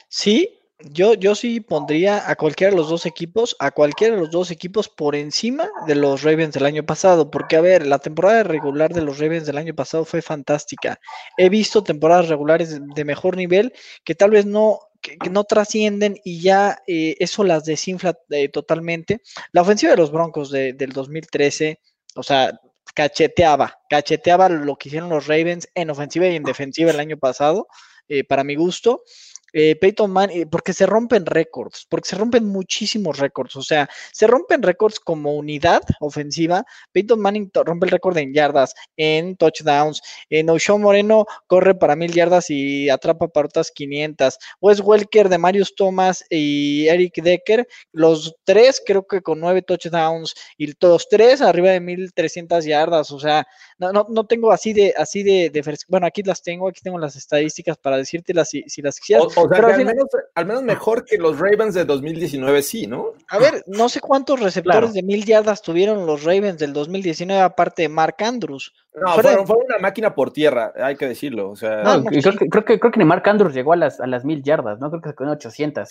[0.10, 4.32] Sí, yo, yo sí pondría a cualquiera de los dos equipos, a cualquiera de los
[4.32, 8.44] dos equipos por encima de los Ravens del año pasado, porque a ver, la temporada
[8.44, 11.00] regular de los Ravens del año pasado fue fantástica.
[11.38, 16.41] He visto temporadas regulares de mejor nivel que tal vez no, que, no trascienden y
[16.41, 19.22] ya eh, eso las desinfla eh, totalmente.
[19.52, 21.80] La ofensiva de los Broncos de, del 2013,
[22.15, 22.60] o sea,
[22.94, 27.67] cacheteaba, cacheteaba lo que hicieron los Ravens en ofensiva y en defensiva el año pasado,
[28.08, 29.04] eh, para mi gusto
[29.54, 34.28] eh, Peyton Manning, porque se rompen récords, porque se rompen muchísimos récords, o sea, se
[34.28, 36.64] rompen récords como unidad ofensiva.
[36.92, 42.14] Peyton Manning rompe el récord en yardas, en touchdowns, en O'Shawn Moreno corre para mil
[42.14, 44.38] yardas y atrapa para otras 500.
[44.62, 50.34] Wes Welker de Marius Thomas y Eric Decker, los tres creo que con nueve touchdowns
[50.58, 53.46] y todos tres arriba de 1300 yardas, o sea,
[53.78, 55.52] no, no, no tengo así de, así de,
[55.88, 59.34] bueno, aquí las tengo, aquí tengo las estadísticas para decírtelas si, si las quisieras.
[59.46, 63.14] O sea, al, menos, al, menos, mejor que los Ravens de 2019, sí, ¿no?
[63.30, 64.94] A ver, no sé cuántos receptores claro.
[64.94, 68.74] de mil yardas tuvieron los Ravens del 2019, aparte de Mark Andrews.
[68.94, 71.50] No, fueron, fueron, una máquina por tierra, hay que decirlo.
[71.50, 72.38] O sea, no, no, creo, sí.
[72.38, 74.80] que, creo, que, creo que ni Mark Andrews llegó a las, a las mil yardas,
[74.80, 74.90] ¿no?
[74.90, 75.90] Creo que se quedó en 800.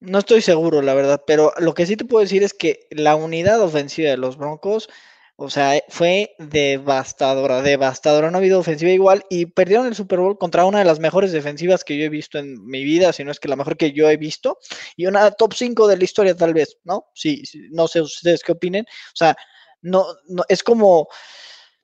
[0.00, 3.16] No estoy seguro, la verdad, pero lo que sí te puedo decir es que la
[3.16, 4.88] unidad ofensiva de los Broncos
[5.38, 8.30] o sea, fue devastadora, devastadora.
[8.30, 11.30] No ha habido ofensiva igual y perdieron el Super Bowl contra una de las mejores
[11.30, 13.92] defensivas que yo he visto en mi vida, si no es que la mejor que
[13.92, 14.58] yo he visto,
[14.96, 17.06] y una top 5 de la historia tal vez, ¿no?
[17.14, 18.86] Sí, no sé ustedes qué opinen.
[18.88, 19.36] O sea,
[19.82, 21.08] no, no, es como,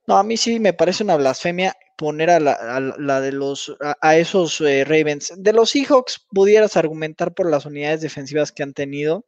[0.06, 3.76] no, a mí sí me parece una blasfemia poner a la, a la de los,
[3.80, 5.32] a, a esos eh, Ravens.
[5.36, 9.26] De los Seahawks pudieras argumentar por las unidades defensivas que han tenido,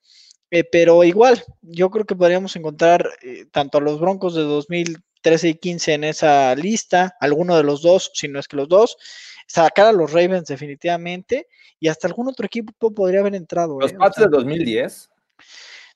[0.54, 5.48] eh, pero igual, yo creo que podríamos encontrar eh, tanto a los Broncos de 2013
[5.48, 8.96] y 15 en esa lista, alguno de los dos, si no es que los dos,
[9.48, 11.48] sacar a los Ravens definitivamente,
[11.80, 13.80] y hasta algún otro equipo podría haber entrado.
[13.80, 15.10] ¿Los eh, Pats o sea, del 2010?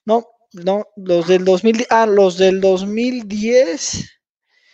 [0.03, 4.21] No, no, los del 2010, ah, los del 2010.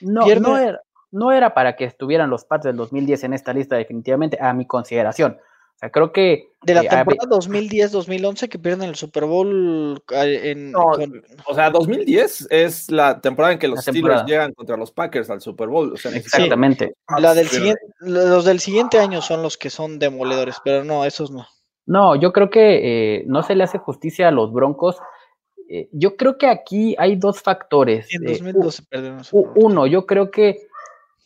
[0.02, 0.44] No, pierden...
[0.44, 4.40] no, era, no era para que estuvieran los Pats del 2010 en esta lista definitivamente,
[4.42, 5.38] a mi consideración.
[5.76, 6.52] O sea, creo que.
[6.64, 10.72] De la eh, temporada 2010-2011 que pierden el Super Bowl en.
[10.72, 11.22] No, con...
[11.48, 15.42] O sea, 2010 es la temporada en que los Steelers llegan contra los Packers al
[15.42, 15.92] Super Bowl.
[15.94, 16.96] O sea, Exactamente.
[16.96, 17.22] Sí.
[17.22, 21.30] La del siguiente, los del siguiente año son los que son demoledores, pero no, esos
[21.32, 21.46] no.
[21.86, 24.98] No, yo creo que eh, no se le hace justicia a los Broncos.
[25.70, 28.08] Eh, yo creo que aquí hay dos factores.
[28.14, 29.30] En 2012 eh, perdemos.
[29.34, 30.68] Uno, yo creo que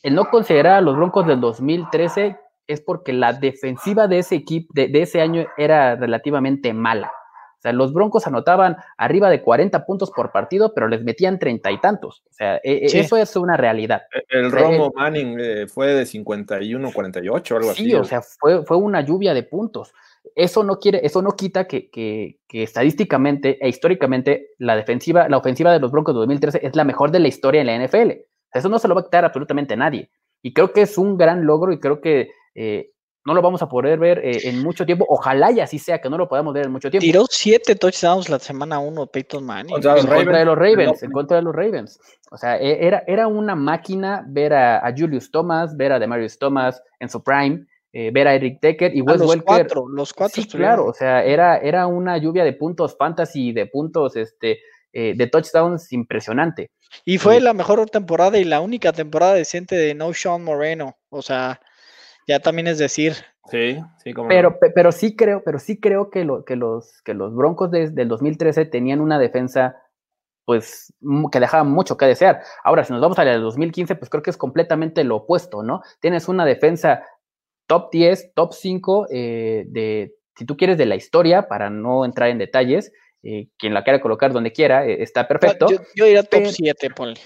[0.01, 2.37] el no considerar a los Broncos del 2013
[2.69, 7.11] es porque la defensiva de ese equipo, de, de, ese año, era relativamente mala.
[7.59, 11.69] O sea, los Broncos anotaban arriba de 40 puntos por partido, pero les metían treinta
[11.71, 12.23] y tantos.
[12.29, 12.79] O sea, sí.
[12.97, 14.03] eso es una realidad.
[14.29, 17.89] El, el Romo Manning eh, fue de 51, 48, algo sí, así.
[17.89, 19.93] Sí, o sea, fue, fue una lluvia de puntos.
[20.35, 25.37] Eso no quiere, eso no quita que, que, que, estadísticamente e históricamente la defensiva, la
[25.37, 28.11] ofensiva de los Broncos de 2013 es la mejor de la historia en la NFL.
[28.53, 30.09] Eso no se lo va a quitar absolutamente nadie.
[30.41, 32.29] Y creo que es un gran logro y creo que
[32.61, 32.91] eh,
[33.25, 35.05] no lo vamos a poder ver eh, en mucho tiempo.
[35.07, 37.03] Ojalá y así sea, que no lo podamos ver en mucho tiempo.
[37.03, 39.73] Tiró siete touchdowns la semana uno Peyton Manning.
[39.73, 41.99] Contra en contra de los Ravens, en contra de los Ravens.
[42.31, 46.81] O sea, era, era una máquina ver a, a Julius Thomas, ver a Demarius Thomas
[46.99, 49.45] en su prime, eh, ver a Eric Decker y Wes los Welker.
[49.45, 50.41] Cuatro, los cuatro.
[50.41, 54.59] Sí, claro, o sea, era, era una lluvia de puntos fantasy, de puntos, este,
[54.91, 56.71] eh, de touchdowns impresionante.
[57.05, 57.43] Y fue sí.
[57.43, 60.97] la mejor temporada y la única temporada decente de No Sean Moreno.
[61.09, 61.59] O sea,
[62.29, 63.13] ya también es decir.
[63.49, 64.57] Sí, sí, como pero, no.
[64.75, 68.07] pero sí creo, pero sí creo que, lo, que, los, que los Broncos de, del
[68.07, 69.75] 2013 tenían una defensa
[70.45, 70.93] pues
[71.31, 72.41] que dejaba mucho que desear.
[72.63, 75.63] Ahora, si nos vamos a la del 2015, pues creo que es completamente lo opuesto,
[75.63, 75.81] ¿no?
[75.99, 77.03] Tienes una defensa
[77.67, 82.29] top 10, top 5 eh, de, si tú quieres, de la historia, para no entrar
[82.29, 82.91] en detalles,
[83.23, 85.67] eh, quien la quiera colocar donde quiera, eh, está perfecto.
[85.69, 87.19] Yo, yo iría top 7, ponle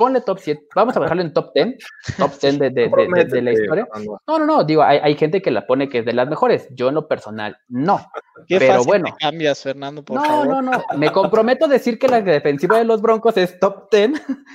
[0.00, 1.76] ponle top 7, vamos a bajarlo en top 10,
[2.16, 3.86] top 10 de, de, de, de la historia.
[4.26, 6.68] No, no, no, digo, hay, hay, gente que la pone que es de las mejores,
[6.70, 8.00] yo en lo personal no.
[8.48, 9.14] Qué pero bueno.
[9.20, 10.46] cambias, Fernando, por no, favor.
[10.46, 13.90] No, no, no, me comprometo a decir que la defensiva de los Broncos es top
[13.92, 14.12] 10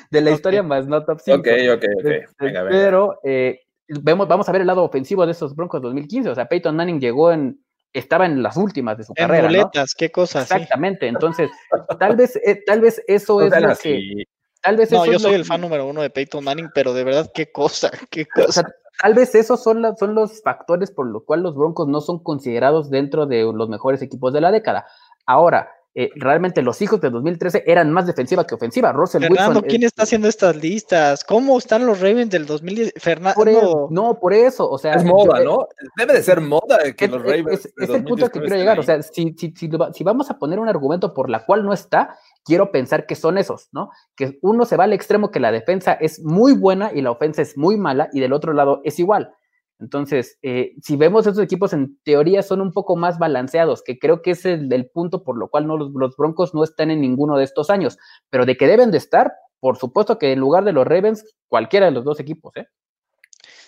[0.10, 1.40] de la historia, más no top 5.
[1.40, 2.06] Ok, ok, ok.
[2.40, 2.70] Venga, venga.
[2.70, 6.48] Pero eh, vemos, vamos a ver el lado ofensivo de esos Broncos 2015, o sea,
[6.48, 7.60] Peyton Manning llegó en
[7.94, 9.48] estaba en las últimas de su en carrera.
[9.48, 9.98] Muletas, ¿no?
[10.00, 10.52] qué cosas.
[10.52, 11.14] Exactamente, sí.
[11.14, 11.52] entonces,
[12.00, 14.26] tal vez, eh, tal vez eso es lo que.
[14.66, 17.04] Tal vez no, eso yo soy el fan número uno de Peyton Manning, pero de
[17.04, 18.50] verdad, qué cosa, qué cosa.
[18.50, 18.64] O sea,
[19.00, 22.24] tal vez esos son, la, son los factores por los cuales los Broncos no son
[22.24, 24.88] considerados dentro de los mejores equipos de la década.
[25.28, 28.92] Ahora, eh, realmente los hijos de 2013 eran más defensiva que ofensiva.
[28.92, 31.24] Russell Fernando, Wilson, ¿quién eh, está haciendo estas listas?
[31.24, 32.96] ¿Cómo están los Ravens del 2010?
[32.98, 33.34] Fernando.
[33.34, 34.96] Por eso, no, por eso, o sea.
[34.96, 35.68] Es moda, yo, ¿no?
[35.96, 37.66] Debe de ser moda que es, los Ravens.
[37.66, 38.76] Es, es el punto que quiero llegar.
[38.76, 38.82] Ahí.
[38.82, 41.72] O sea, si, si, si, si, vamos a poner un argumento por la cual no
[41.72, 43.90] está, quiero pensar que son esos, ¿no?
[44.18, 47.42] Que uno se va al extremo que la defensa es muy buena y la ofensa
[47.42, 49.34] es muy mala, y del otro lado es igual.
[49.80, 54.22] Entonces, eh, si vemos esos equipos, en teoría son un poco más balanceados, que creo
[54.22, 57.02] que es el, el punto por lo cual no, los, los, Broncos no están en
[57.02, 57.98] ninguno de estos años,
[58.30, 61.88] pero de que deben de estar, por supuesto que en lugar de los Ravens, cualquiera
[61.88, 62.68] de los dos equipos, ¿eh?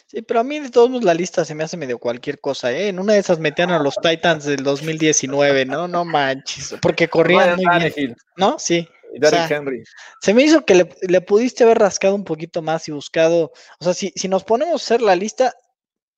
[0.08, 2.72] Sí, pero a mí de todos modos la lista se me hace medio cualquier cosa,
[2.72, 2.88] ¿eh?
[2.88, 5.90] En una de esas metían a los Titans del 2019, ¿no?
[5.90, 8.58] No manches, porque corrían muy bien, ¿no?
[8.58, 8.88] Sí.
[9.14, 9.84] y o sea, Henry.
[10.22, 13.84] Se me hizo que le, le pudiste haber rascado un poquito más y buscado, o
[13.84, 15.54] sea, si, si nos ponemos a hacer la lista,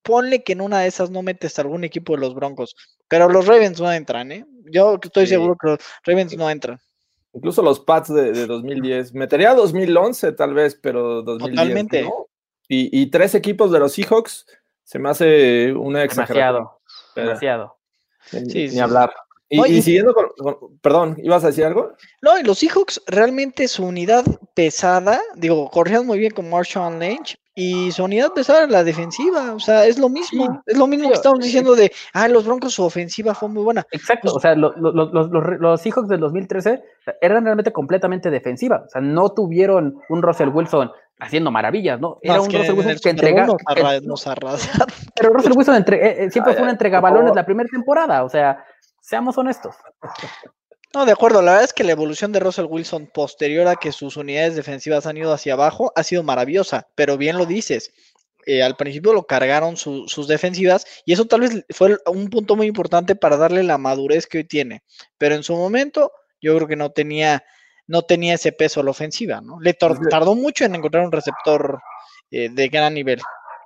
[0.04, 2.76] ponle que en una de esas no metes a algún equipo de los Broncos,
[3.08, 4.46] pero los Ravens no entran, ¿eh?
[4.72, 5.32] Yo estoy Sí.
[5.32, 6.80] seguro que los Ravens no entran.
[7.34, 9.14] Incluso los Pats de, de 2010.
[9.14, 12.02] Metería 2011 tal vez, pero 2010 Totalmente.
[12.04, 12.28] no.
[12.68, 14.46] Y, y tres equipos de los Seahawks
[14.84, 16.68] se me hace una exageración.
[17.16, 17.78] Demasiado, demasiado.
[18.34, 18.80] Ni, Sí, ni sí.
[18.80, 19.12] hablar.
[19.52, 21.94] Y, No, y y- siguiendo con, con- Perdón, ¿ibas a decir algo?
[22.22, 27.39] No, y los Seahawks realmente su unidad pesada, digo, corrían muy bien con Marshawn Lynch
[27.60, 31.10] y su unidad pesada la defensiva, o sea, es lo mismo, Sí, es lo mismo
[31.10, 33.86] que estamos diciendo de, ah, los Broncos su ofensiva fue muy buena.
[33.92, 36.82] Exacto, o sea, lo- lo- lo- los, los, los Seahawks del 2013
[37.22, 42.18] eran realmente completamente defensiva, o sea, no tuvieron un Russell Wilson haciendo maravillas, ¿no?
[42.22, 44.88] Era un Russell Wilson que Super entrega, Bowl nos que- arra- nos arrasaron.
[45.16, 48.30] pero Russell Wilson entre- eh, eh, siempre Ay, fue un entregabalones la primera temporada, o
[48.30, 48.64] sea,
[49.02, 49.76] seamos honestos.
[50.94, 53.92] No, de acuerdo, la verdad es que la evolución de Russell Wilson posterior a que
[53.92, 57.92] sus unidades defensivas han ido hacia abajo ha sido maravillosa, pero bien lo dices.
[58.46, 62.56] eh, al principio lo cargaron su- sus defensivas y eso tal vez fue un punto
[62.56, 64.82] muy importante para darle la madurez que hoy tiene.
[65.20, 67.44] Pero en su momento yo creo que no tenía,
[67.86, 69.60] no tenía ese peso a la ofensiva, ¿no?
[69.60, 71.80] Le Dice- tardó mucho en encontrar un receptor
[72.32, 73.20] eh, de gran nivel.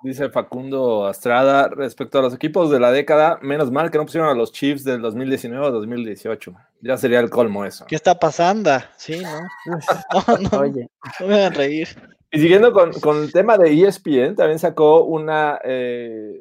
[0.03, 3.39] Dice Facundo Astrada respecto a los equipos de la década.
[3.41, 6.53] Menos mal que no pusieron a los Chiefs del 2019 o 2018.
[6.81, 7.85] Ya sería el colmo eso.
[7.87, 8.71] ¿Qué está pasando?
[8.97, 9.39] Sí, ¿no?
[10.27, 10.89] No, no, Oye,
[11.21, 11.87] no me hagan reír.
[12.31, 16.33] Y siguiendo con, con el tema de ESPN, también sacó una, eh,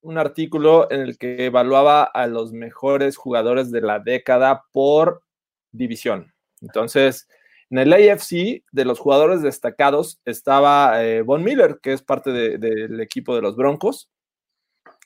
[0.00, 5.22] un artículo en el que evaluaba a los mejores jugadores de la década por
[5.70, 6.34] división.
[6.62, 7.28] Entonces,
[7.70, 12.58] en el AFC, de los jugadores destacados, estaba eh, Von Miller, que es parte de-
[12.58, 14.08] del equipo de los Broncos.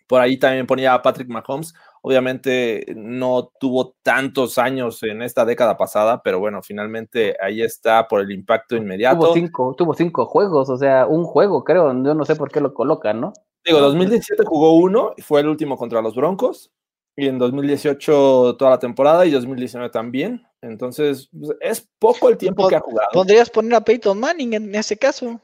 [0.07, 1.75] Por ahí también ponía a Patrick Mahomes.
[2.01, 8.21] Obviamente no tuvo tantos años en esta década pasada, pero bueno, finalmente ahí está por
[8.23, 9.21] el impacto inmediato.
[9.21, 12.61] tuvo cinco, tuvo cinco juegos, o sea, un juego, creo, yo no sé por qué
[12.61, 13.33] lo colocan, ¿no?
[13.65, 16.71] Digo, 2017 jugó uno, y fue el último contra los Broncos,
[17.19, 20.47] y en 2018 toda la temporada y 2019 también.
[20.63, 23.11] Entonces, pues, es poco el tiempo que ha jugado.
[23.13, 25.41] Podrías poner a Peyton Manning en ese caso,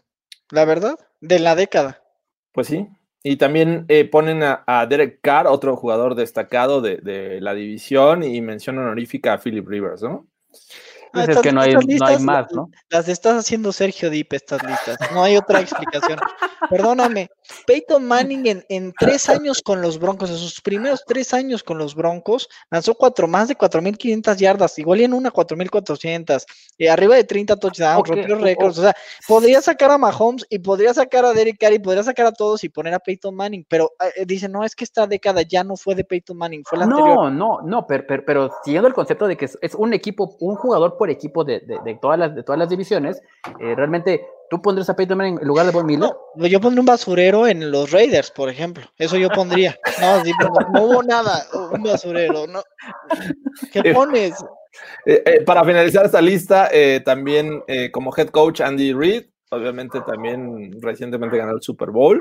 [0.53, 2.01] la verdad, de la década.
[2.53, 2.87] Pues sí.
[3.25, 8.23] Y también eh, ponen a, a Derek Carr, otro jugador destacado de, de la división,
[8.23, 10.29] y mención honorífica a Philip Rivers, ¿no?
[11.15, 12.71] Pues es que no hay, estas no hay listas, más, ¿no?
[12.91, 14.99] Las estás haciendo Sergio Dip, estas listas.
[15.13, 16.19] No hay otra explicación.
[16.69, 17.29] Perdóname.
[17.67, 21.79] Peyton Manning en, en tres años con los Broncos, en sus primeros tres años con
[21.79, 26.45] los Broncos, lanzó cuatro, más de 4.500 yardas, igual y en una 4.400,
[26.79, 28.79] eh, arriba de 30 touchdowns, Ok, rompió récords.
[28.79, 28.95] O sea,
[29.29, 32.65] podría sacar a Mahomes y podría sacar a Derek Carr y podría sacar a todos
[32.65, 35.77] y poner a Peyton Manning, pero eh, dicen, no, es que esta década ya no
[35.77, 37.15] fue de Peyton Manning, fue la anterior.
[37.15, 40.37] No, no, no, pero, pero, pero siguiendo el concepto de que es, es un equipo,
[40.41, 43.21] un jugador por equipo de, de- de todas, las, de todas las divisiones,
[43.61, 46.11] eh, realmente tú pondrías a Peyton Manning en lugar de Von Miller.
[46.35, 48.85] No, yo pondría un basurero en los Raiders, por ejemplo.
[48.99, 49.77] Eso yo pondría.
[50.01, 51.45] No, sí, no, no hubo nada.
[51.73, 52.63] Un basurero, ¿no?
[53.73, 54.45] ¿Qué pones?
[55.07, 60.01] Eh, eh, para finalizar esta lista, eh, también eh, como head coach Andy Reid, obviamente
[60.01, 62.21] también recientemente ganó el Super Bowl.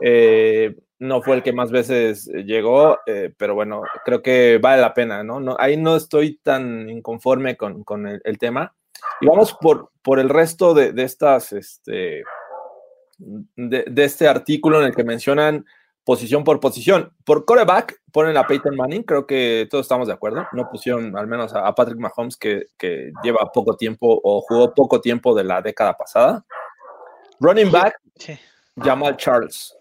[0.00, 4.94] Eh, no fue el que más veces llegó, eh, pero bueno, creo que vale la
[4.94, 5.38] pena, ¿no?
[5.38, 8.74] no ahí no estoy tan inconforme con, con el, el, tema.
[9.20, 12.24] Y vamos por, por el resto de, de estas, este,
[13.18, 15.64] de, de, este artículo en el que mencionan
[16.04, 17.12] posición por posición.
[17.24, 20.48] Por coreback ponen a Peyton Manning, creo que todos estamos de acuerdo.
[20.52, 24.74] No pusieron al menos a, a Patrick Mahomes, que, que, lleva poco tiempo o jugó
[24.74, 26.44] poco tiempo de la década pasada.
[27.38, 28.00] Running back.
[28.82, 29.77] Jamal Charles.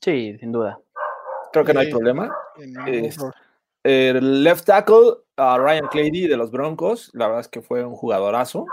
[0.00, 0.80] Sí, sin duda.
[1.52, 2.34] Creo que no hay problema.
[2.86, 3.18] Es,
[3.82, 7.94] el left tackle, uh, Ryan Clady de los Broncos, la verdad es que fue un
[7.94, 8.66] jugadorazo.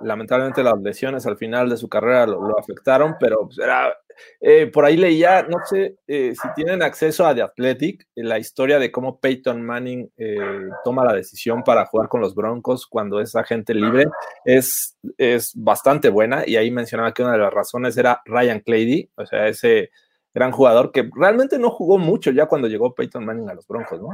[0.00, 3.94] Lamentablemente las lesiones al final de su carrera lo, lo afectaron, pero pues era,
[4.40, 8.78] eh, por ahí leía, no sé eh, si tienen acceso a The Athletic, la historia
[8.78, 10.38] de cómo Peyton Manning eh,
[10.84, 14.06] toma la decisión para jugar con los Broncos cuando es agente libre,
[14.44, 19.10] es, es bastante buena y ahí mencionaba que una de las razones era Ryan Clady,
[19.16, 19.90] o sea, ese
[20.34, 24.00] gran jugador que realmente no jugó mucho ya cuando llegó Peyton Manning a los Broncos,
[24.00, 24.08] ¿no?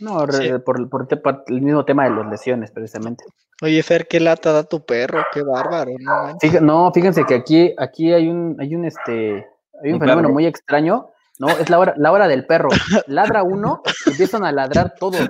[0.00, 0.50] No, sí.
[0.64, 3.24] por, por, por, el mismo tema de las lesiones, precisamente.
[3.62, 6.38] Oye, Fer, qué lata da tu perro, qué bárbaro, ¿no?
[6.40, 9.46] Fíjense, no, fíjense que aquí, aquí hay un, hay un este,
[9.82, 10.32] hay un, ¿Un fenómeno perro?
[10.32, 11.10] muy extraño.
[11.40, 12.68] No, es la hora, la hora del perro.
[13.06, 15.26] Ladra uno, empiezan a ladrar todos.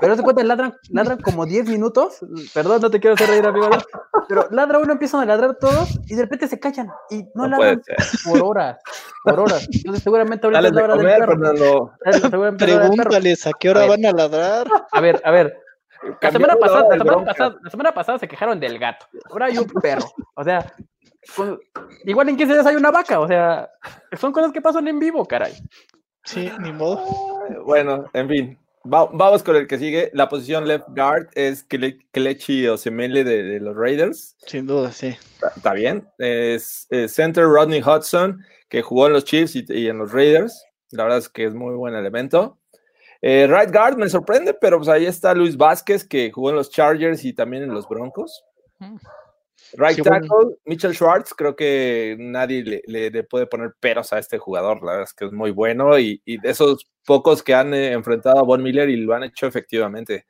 [0.00, 2.20] Pero se cuenta, ladran, ladran como 10 minutos.
[2.54, 3.68] Perdón, no te quiero hacer reír, amigo.
[4.28, 6.88] Pero ladra uno, empiezan a ladrar todos y de repente se callan.
[7.10, 7.82] Y no, ladran
[8.24, 8.78] por horas.
[9.24, 9.68] Por horas.
[9.70, 11.32] Entonces, seguramente ahorita Dale es la de hora del perro.
[11.32, 11.92] Fernando.
[12.30, 13.10] Seguramente es la hora del perro.
[13.10, 14.66] Pregúntales a qué hora A van a ladrar.
[14.90, 15.54] A ver, a ver.
[16.22, 19.04] La semana, pasada, la, semana pasada, la semana pasada se quejaron del gato.
[19.30, 20.06] Ahora hay un perro.
[20.34, 20.72] O sea,
[21.34, 21.60] con-
[22.04, 23.20] igual en 15 días hay una vaca.
[23.20, 23.70] O sea,
[24.18, 25.54] son cosas que pasan en vivo, caray.
[26.24, 27.04] Sí, ni modo.
[27.64, 28.58] Bueno, en fin.
[28.84, 30.10] Va- vamos con el que sigue.
[30.14, 34.36] La posición left guard es Kele- Kelechi Osemele de, de los Raiders.
[34.46, 35.08] Sin duda, sí.
[35.08, 36.08] Está, está bien.
[36.18, 40.64] Es, es center Rodney Hudson, que jugó en los Chiefs y, y en los Raiders.
[40.90, 42.58] La verdad es que es muy buen elemento.
[43.22, 46.70] Eh, right guard me sorprende, pero pues ahí está Luis Vázquez, que jugó en los
[46.70, 48.44] Chargers y también en los Broncos.
[49.72, 50.50] Right Sí, tackle, bueno.
[50.64, 54.92] Mitchell Schwartz, creo que nadie le, le- le puede poner peros a este jugador, la
[54.92, 58.38] verdad es que es muy bueno y, y de esos pocos que han eh, enfrentado
[58.38, 60.26] a Von Miller y lo han hecho efectivamente.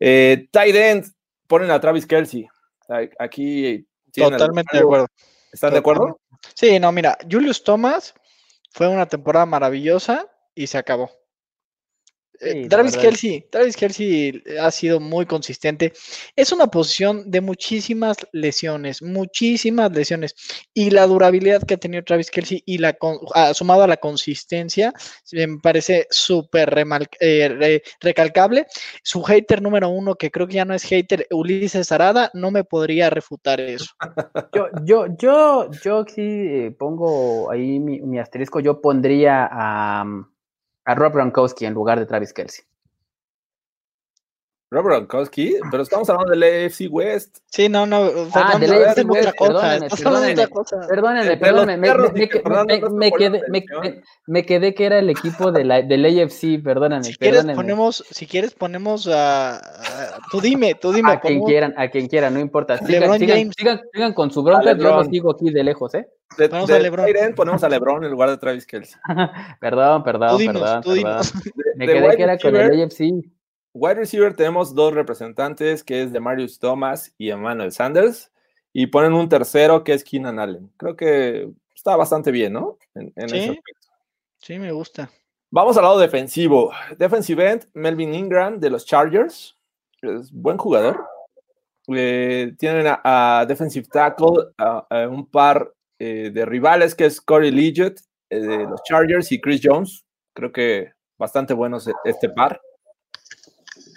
[0.00, 1.06] Eh, tight end,
[1.46, 2.46] ponen a Travis Kelsey.
[3.18, 5.06] Aquí Totalmente de acuerdo.
[5.52, 6.20] ¿Están de acuerdo?
[6.54, 8.14] Sí, no, mira, Julius Thomas
[8.72, 11.10] fue una temporada maravillosa y se acabó.
[12.40, 12.96] Eh, Sí, Travis.
[12.96, 15.92] Kelsey, Travis Kelsey ha sido muy consistente.
[16.36, 20.34] Es una posición de muchísimas lesiones, muchísimas lesiones.
[20.74, 22.96] Y la durabilidad que ha tenido Travis Kelsey y la
[23.34, 24.92] ah, sumado a la consistencia,
[25.32, 26.72] eh, me parece súper
[27.20, 28.66] eh, re- recalcable.
[29.02, 32.64] Su hater número uno, que creo que ya no es hater, Ulises Arada, no me
[32.64, 33.86] podría refutar eso.
[34.54, 38.60] Yo, yo, yo, yo sí eh, pongo ahí mi, mi asterisco.
[38.60, 40.04] Yo pondría a,
[40.88, 42.64] a Rob Gronkowski en lugar de Travis Kelsey.
[44.70, 47.38] Robert Gronkowski, pero estamos hablando del AFC West.
[47.46, 50.46] Sí, no, no, Fernando, del AFC West, perdónenme, perdónenme.
[50.48, 50.80] cosa.
[50.86, 51.88] Perdónenme, perdónenme,
[54.26, 57.54] me, quedé, que era el equipo de la, del AFC, perdónenme, Si quieres perdónenme.
[57.54, 62.06] ponemos, si quieres ponemos a, a- tú dime, tú dime, a quien quieran, a quien
[62.06, 62.76] quieran, no importa.
[62.76, 63.54] Sigan, sigan, James.
[63.56, 64.96] sigan, sigan con su bronca, yo LeBron.
[64.98, 66.08] los sigo aquí de lejos, ¿eh?
[66.36, 67.08] De, Ponemos de a LeBron.
[67.08, 69.00] end ponemos a LeBron en lugar de Travis Kelsey.
[69.60, 70.94] Perdón, tú perdón, dinos, perdón, tú perdón.
[70.98, 71.32] dinos.
[71.32, 73.04] De, Me quedé que era con el AFC.
[73.78, 78.32] Wide receiver tenemos dos representantes, que es de Marius Thomas y Emmanuel Sanders,
[78.72, 80.70] y ponen un tercero que es Keenan Allen.
[80.76, 82.78] Creo que está bastante bien, ¿no?
[82.94, 83.48] En, en ese Sí.
[83.50, 83.88] aspecto.
[84.40, 85.10] Sí, me gusta.
[85.50, 86.72] Vamos al lado defensivo.
[86.98, 89.56] Defensive end, Melvin Ingram de los Chargers.
[90.02, 91.04] Es buen jugador.
[91.88, 93.00] Eh, tienen a,
[93.40, 97.98] a defensive tackle a, a un par eh, de rivales que es Corey Liggett
[98.30, 100.04] eh, de los Chargers y Chris Jones.
[100.34, 102.60] Creo que bastante buenos este par.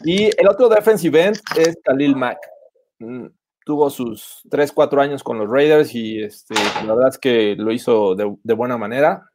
[0.03, 2.39] Y el otro defensive end es Khalil Mack.
[2.99, 3.27] Mm,
[3.63, 7.71] Tuvo sus 3, 4 años con los Raiders y este, la verdad es que lo
[7.71, 9.29] hizo de, de buena manera.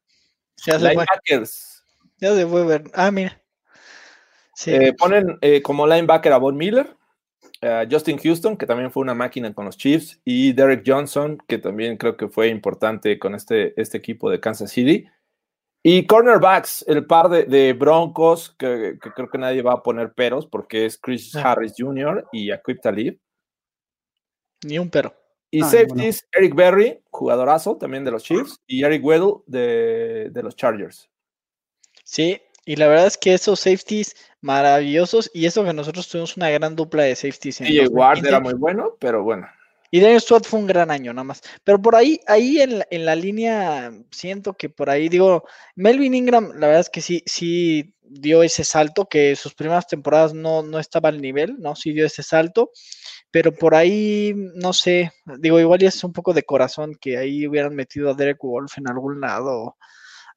[0.64, 1.84] Ya se fue, Linebackers.
[2.18, 2.84] ya se fue ver.
[2.92, 3.40] Ah, mira.
[4.54, 6.96] Sí, Eh, ponen eh, como linebacker a Von Miller,
[7.62, 11.58] a Justin Houston, que también fue una máquina con los Chiefs, y Derek Johnson, que
[11.58, 15.06] también creo que fue importante con este, este equipo de Kansas City.
[15.82, 20.12] Y cornerbacks, el par de, de Broncos, que, que creo que nadie va a poner
[20.14, 21.52] peros, porque es Chris Ah.
[21.52, 22.26] Harris Jr.
[22.32, 23.18] y Aquip Talib.
[24.64, 25.14] ni un pero.
[25.50, 30.42] Y Ah, safeties, Eric Berry, jugadorazo también de los Chiefs, y Eric Weddle de, de
[30.42, 31.08] los Chargers.
[32.02, 36.50] Sí, y la verdad es que esos safeties maravillosos, y eso que nosotros tuvimos una
[36.50, 38.28] gran dupla de safeties en DJ Ward 2015.
[38.28, 39.46] era muy bueno, pero bueno.
[39.90, 41.42] Y Daniel Stewart fue un gran año nada más.
[41.64, 46.14] Pero por ahí, ahí en la, en la línea, siento que por ahí, digo, Melvin
[46.14, 50.62] Ingram, la verdad es que sí, sí dio ese salto, que sus primeras temporadas no,
[50.62, 51.74] no estaba al nivel, ¿no?
[51.76, 52.70] Sí dio ese salto.
[53.30, 57.46] Pero por ahí, no sé, digo, igual ya es un poco de corazón que ahí
[57.46, 59.76] hubieran metido a Derek Wolf en algún lado.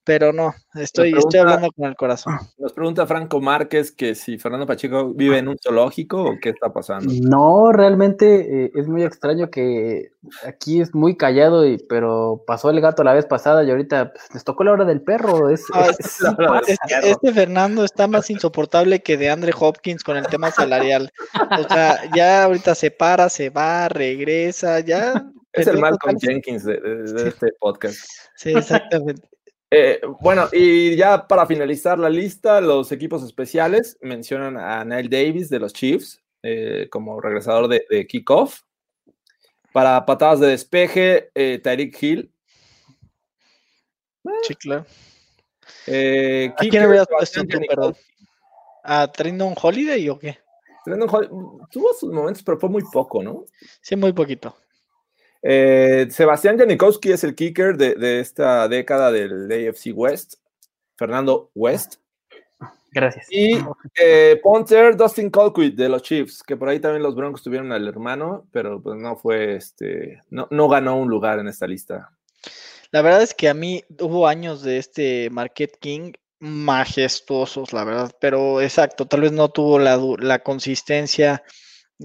[0.10, 2.34] Pero no, estoy, estoy hablando con el corazón.
[2.58, 6.74] Nos pregunta Franco Márquez que si Fernando Pacheco vive en un zoológico o qué está
[6.74, 7.14] pasando.
[7.22, 10.14] No, realmente eh, es muy extraño que
[10.48, 14.26] aquí es muy callado, y, pero pasó el gato la vez pasada y ahorita pues,
[14.34, 15.50] les tocó la hora del perro.
[15.52, 16.26] Es, Ah, es- sí.
[16.68, 16.78] Este,
[17.12, 21.12] este Fernando está más insoportable que de Andre Hopkins con el tema salarial.
[21.60, 25.24] O sea, ya ahorita se para, se va, regresa, ya.
[25.54, 27.98] Es el Malcolm Jenkins de, de- de este podcast.
[28.36, 29.22] Sí, exactamente.
[29.72, 35.50] Eh, bueno, y ya para finalizar la lista, los equipos especiales mencionan a Nile Davis
[35.50, 38.62] de los Chiefs eh, como regresador de, de kickoff.
[39.72, 42.34] Para patadas de despeje, eh, Tyreek Hill.
[44.42, 44.86] Sí, claro.
[45.86, 47.96] Eh, ¿A quién Sebastián puesto tú, perdón?
[48.84, 50.40] ¿A Trindon Holiday o qué?
[50.84, 53.46] Trendon Hol- tuvo sus momentos, pero fue muy poco, ¿no?
[53.82, 54.56] Sí, muy poquito.
[55.42, 60.36] Eh, Sebastián Janikowski es el kicker de, de esta década del AFC West.
[61.00, 61.96] Fernando West.
[62.92, 63.28] Gracias.
[63.30, 63.58] Y
[63.96, 67.88] eh, Ponter, Dustin Colquitt de los Chiefs, que por ahí también los Broncos tuvieron al
[67.88, 72.12] hermano, pero pues no fue, este, no, no ganó un lugar en esta lista.
[72.92, 78.12] La verdad es que a mí hubo años de este Marquette King majestuosos, la verdad,
[78.20, 81.44] pero exacto, tal vez no tuvo la, la consistencia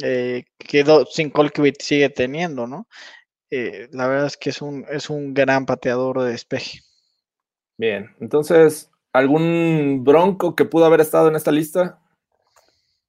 [0.03, 2.89] eh, que Dustin Colquitt sigue teniendo, ¿no?
[3.57, 6.80] Eh, la verdad es que es un, es un gran pateador de despeje.
[7.78, 12.00] Bien, entonces, ¿algún Bronco que pudo haber estado en esta lista?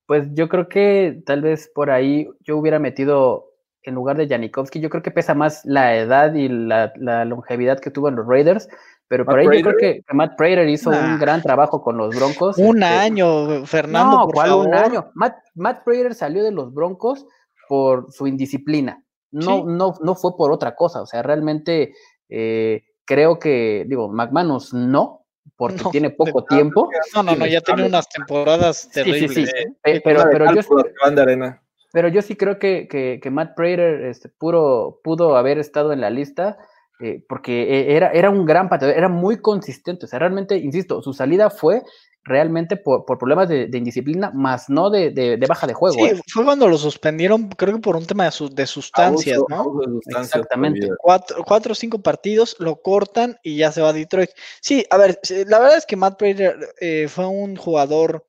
[0.06, 3.46] Pues yo creo que tal vez por ahí yo hubiera metido
[3.82, 7.80] en lugar de Janikowski, yo creo que pesa más la edad y la, la longevidad
[7.80, 8.68] que tuvo en los Raiders,
[9.08, 11.14] pero por Matt ahí yo creo que, que Matt Prater hizo Nah.
[11.14, 12.58] un gran trabajo con los Broncos.
[12.58, 14.68] Un este, año, Fernando, No, por ¿cuál favor.
[14.68, 15.12] un año?
[15.16, 17.26] Matt, Matt Prater salió de los Broncos
[17.68, 19.04] por su indisciplina.
[19.36, 19.64] No, Sí.
[19.68, 21.02] no, no fue por otra cosa.
[21.02, 21.94] O sea, realmente
[22.30, 25.26] eh, creo que, digo, McManus no,
[25.58, 26.90] porque No, tiene poco de- tiempo.
[27.14, 29.34] No, no, no, ya tiene unas temporadas Sí, sí, terribles.
[29.52, 29.64] sí.
[29.84, 30.02] ¿eh?
[30.04, 30.62] Pero, pero yo,
[31.92, 36.02] pero yo sí creo que, que, que Matt Prater este, puro, pudo haber estado en
[36.02, 36.58] la lista
[37.00, 40.06] eh, porque eh, era, era un gran pateador, era muy consistente.
[40.06, 41.84] O sea, realmente, insisto, su salida fue
[42.26, 45.96] realmente por, por problemas de, de indisciplina, más no de, de- de baja de juego.
[45.96, 46.20] Sí, ¿eh?
[46.28, 49.56] fue cuando lo suspendieron, creo que por un tema de, su- de sustancias, Abuso- ¿no?
[49.58, 50.90] abuso de sustancias Exactamente.
[51.00, 54.32] Cuatro, cuatro o cinco partidos, lo cortan y ya se va a Detroit.
[54.60, 58.26] Sí, a ver, la verdad es que Matt Prater eh, fue un jugador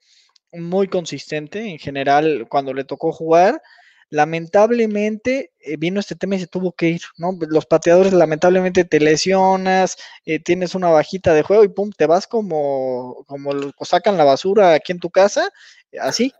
[0.52, 3.62] muy consistente en general cuando le tocó jugar.
[4.10, 7.32] Lamentablemente eh, vino este tema y se tuvo que ir, ¿no?
[7.48, 12.26] Los pateadores lamentablemente te lesionas, eh, tienes una bajita de juego y pum, te vas
[12.28, 15.50] como, como lo- sacan la basura aquí en tu casa,
[15.92, 16.32] eh, así.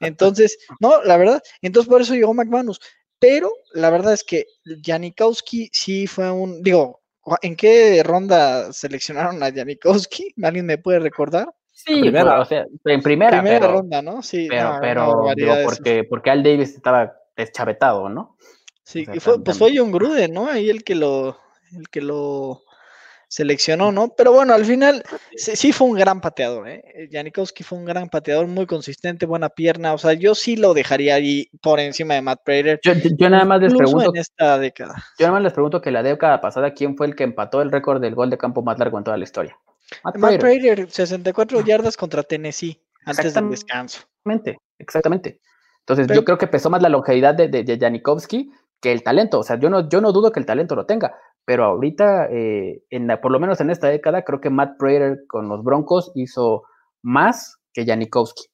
[0.00, 2.80] Entonces, no, la verdad, entonces por eso llegó McManus.
[3.20, 4.46] Pero la verdad es que
[4.84, 7.02] Janikowski sí fue un, digo,
[7.42, 10.34] ¿en qué ronda seleccionaron a Janikowski?
[10.42, 11.48] ¿Alguien me puede recordar?
[11.86, 12.40] Sí, primera.
[12.40, 14.20] o sea, en primera, Primera pero, ronda, ¿no?
[14.22, 15.70] Sí, pero, no, pero digo, barbaridad eso.
[15.70, 18.36] porque, porque Al Davis estaba deschavetado, ¿no?
[18.82, 20.48] Sí, o sea, y fue, pues fue John Gruden, ¿no?
[20.48, 21.38] Ahí el que lo,
[21.76, 22.62] el que lo
[23.28, 24.08] seleccionó, ¿no?
[24.16, 25.02] Pero bueno, al final
[25.36, 27.08] sí, sí fue un gran pateador, ¿eh?
[27.12, 31.14] Janikowski fue un gran pateador, muy consistente, buena pierna, o sea, yo sí lo dejaría
[31.14, 32.80] ahí por encima de Matt Prater.
[32.82, 34.94] Yo, yo- yo nada más les pregunto, en esta década.
[35.18, 37.70] yo nada más les pregunto que la década pasada, ¿quién fue el que empató el
[37.70, 39.56] récord del gol de campo más largo en toda la historia?
[40.04, 40.74] Matt Matt Prater.
[40.76, 43.54] Prater, 64 yardas contra Tennessee antes del Exactamente.
[43.56, 43.98] descanso.
[44.24, 45.40] Exactamente, exactamente.
[45.80, 49.02] Entonces, Pero- yo creo que pesó más la longevidad de, de, de Janikowski que el
[49.02, 49.38] talento.
[49.38, 51.14] O sea, yo no, yo no dudo que el talento lo tenga,
[51.44, 55.24] pero ahorita, eh, en la- por lo menos en esta década, creo que Matt Prater
[55.26, 56.64] con los Broncos hizo
[57.02, 58.44] más que Janikowski.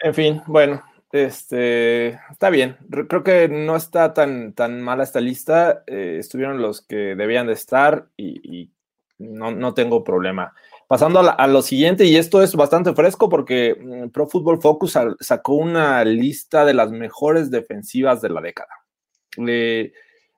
[0.00, 0.82] En fin, bueno,
[1.12, 2.76] este está bien.
[2.88, 5.84] Re- Creo que no está tan, tan mala esta lista.
[5.86, 8.73] eh, estuvieron los que debían de estar y, y
[9.18, 10.54] no, no tengo problema.
[10.86, 15.54] Pasando a, lo siguiente, y esto es bastante fresco porque mm, Pro Football Focus sacó
[15.54, 18.68] una lista de las mejores defensivas de la década.
[19.46, 19.92] Eh,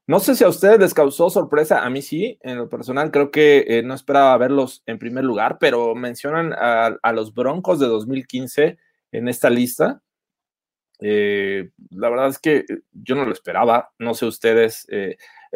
[0.07, 3.33] no sé si a ustedes les causó sorpresa, a mí sí, en lo personal creo
[3.33, 8.79] que eh, no esperaba verlos en primer lugar, pero mencionan a, los Broncos de 2015
[9.11, 10.01] en esta lista.
[11.01, 14.87] Eh, la verdad es que yo no lo esperaba, no sé ustedes,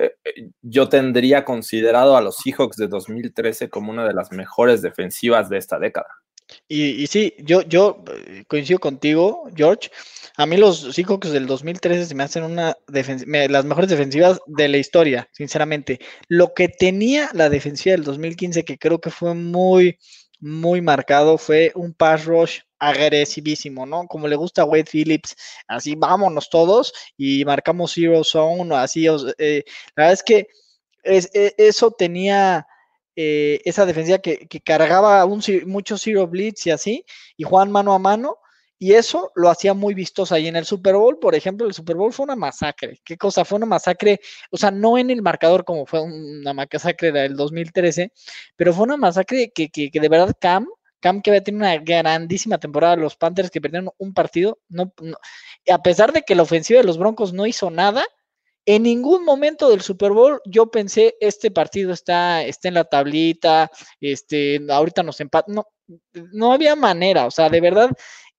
[0.01, 5.49] eh, yo tendría considerado a los Seahawks de 2013 como una de las mejores defensivas
[5.49, 6.09] de esta década.
[6.69, 9.91] Y, sí, yo, yo eh, coincido contigo, George.
[10.37, 12.77] A mí los Seahawks del 2013 se me hacen una
[13.49, 16.01] las mejores defensivas de la historia, sinceramente.
[16.29, 19.99] Lo que tenía la defensiva del 2015, que creo que fue muy,
[20.41, 24.07] muy marcado, fue un pass rush agresivísimo, ¿no?
[24.07, 25.37] Como le gusta a Wade Phillips,
[25.69, 29.07] así vámonos todos y marcamos zero zone, así.
[29.39, 29.65] eh,
[29.97, 30.49] la verdad es que
[31.05, 32.67] e- eso tenía
[33.17, 37.05] eh, esa defensiva que, cargaba un, mucho zero blitz y así,
[37.37, 38.37] y jugaban mano a mano,
[38.79, 40.39] y eso lo hacía muy vistosa.
[40.39, 43.01] Y en el Super Bowl, por ejemplo, el Super Bowl fue una masacre.
[43.05, 43.45] ¿Qué cosa?
[43.45, 44.21] Fue una masacre,
[44.51, 48.13] o sea, no en el marcador como fue una masacre del 2013,
[48.57, 50.67] pero fue una masacre que, que de verdad Cam,
[51.01, 55.17] Cam que había tenido una grandísima temporada, los Panthers que perdieron un partido, no, no-
[55.71, 58.05] a pesar de que la ofensiva de los Broncos no hizo nada,
[58.67, 63.71] en ningún momento del Super Bowl yo pensé, este partido está, está en la tablita,
[64.01, 65.55] este, ahorita nos empatan.
[65.55, 65.67] No,
[66.33, 67.91] no había manera, o sea, de verdad.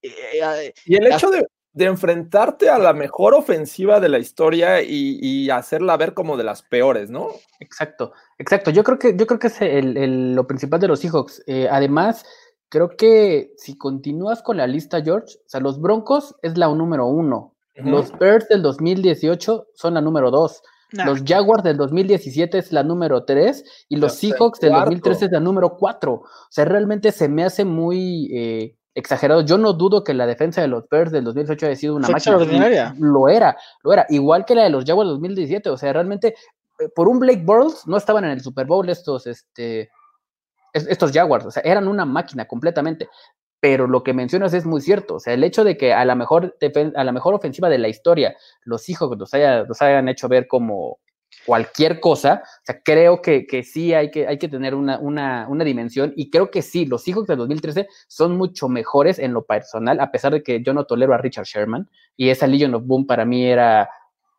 [0.02, 4.82] eh, eh, Y el hecho de, de enfrentarte a la mejor ofensiva de la historia
[4.82, 7.30] y, y hacerla ver como de las peores, ¿no?
[7.60, 8.72] Exacto, exacto.
[8.72, 11.44] Yo creo que, yo creo que es el- el- lo principal de los Seahawks.
[11.48, 12.26] Eh, además,
[12.72, 17.06] creo que si continúas con la lista, George, o sea, los Broncos es la número
[17.06, 17.90] uno Ujú.
[17.90, 20.62] Los Bears del 2018 son la número 2.
[20.94, 21.06] Nah.
[21.06, 24.86] Los Jaguars del 2017 es la número 3 y los Seahawks del cuarto.
[24.92, 26.14] 2013 es la número 4.
[26.14, 29.42] O sea, realmente se me hace muy eh, exagerado.
[29.42, 32.16] Yo no dudo que la defensa de los Bears del 2018 haya sido una Fue
[32.16, 32.36] máquina.
[32.36, 32.96] extraordinaria.
[33.00, 34.06] Lo era, lo era.
[34.10, 35.70] Igual que la de los Jaguars del 2017.
[35.70, 36.36] O sea, realmente
[36.80, 39.90] eh, por un Blake Bortles no estaban en el Super Bowl estos, este,
[40.74, 41.46] es- estos Jaguars.
[41.46, 43.10] O sea, eran una máquina completamente.
[43.60, 45.16] Pero lo que mencionas es muy cierto.
[45.16, 46.56] O sea, el hecho de que a la mejor,
[46.96, 50.48] a la mejor ofensiva de la historia los hijos los, haya- los hayan hecho ver
[50.48, 51.00] como
[51.46, 55.48] cualquier cosa, o sea, creo que, que sí hay que, hay que tener una, una,
[55.50, 59.44] una dimensión y creo que sí, los hijos del 2013 son mucho mejores en lo
[59.46, 62.86] personal, a pesar de que yo no tolero a Richard Sherman y esa Legion of
[62.86, 63.90] Boom para mí era,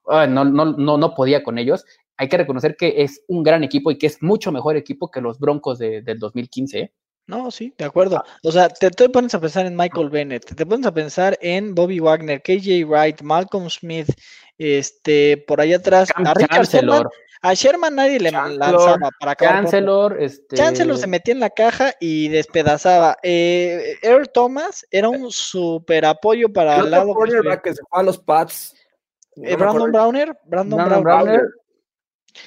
[0.08, 1.84] ah, no, no, no, no podía con ellos.
[2.22, 5.20] Hay que reconocer que es un gran equipo y que es mucho mejor equipo que
[5.20, 6.78] los Broncos de- del 2015.
[6.78, 6.92] ¿eh?
[7.26, 8.22] No, sí, de acuerdo.
[8.44, 11.74] O sea, te, te pones a pensar en Michael Bennett, te pones a pensar en
[11.74, 14.08] Bobby Wagner, KJ Wright, Malcolm Smith,
[14.58, 17.10] este, por ahí atrás, Cam a Richard Sherman, Chancellor,
[17.42, 19.54] a Sherman nadie le Chancellor, lanzaba para acabar.
[19.56, 23.16] Chancellor, este, Chancellor se metía en la caja y despedazaba.
[23.22, 27.14] Eh, Earl Thomas era un super apoyo para El lado.
[27.62, 28.74] que se fue a los Pats.
[29.36, 29.90] Eh, Brandon.
[29.90, 31.48] Browner, Brandon, Brandon Brown- Browner,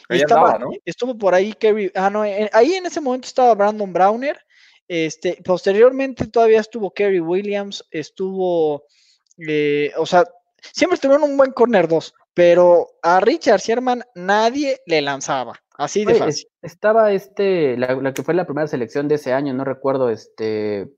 [0.09, 0.71] Ahí estaba- andaba, ¿no?
[0.85, 4.39] estuvo por ahí Kerry, ah, no, eh, ahí en ese momento estaba Brandon Browner,
[4.87, 8.83] este, posteriormente todavía estuvo Kerry Williams, estuvo,
[9.37, 10.23] eh, o sea,
[10.73, 16.13] siempre estuvieron un buen corner 2, pero a Richard Sherman nadie le lanzaba, así de
[16.13, 16.47] Oye, fácil.
[16.61, 20.09] es- estaba este, la, la que fue la primera selección de ese año, no recuerdo
[20.09, 20.89] este,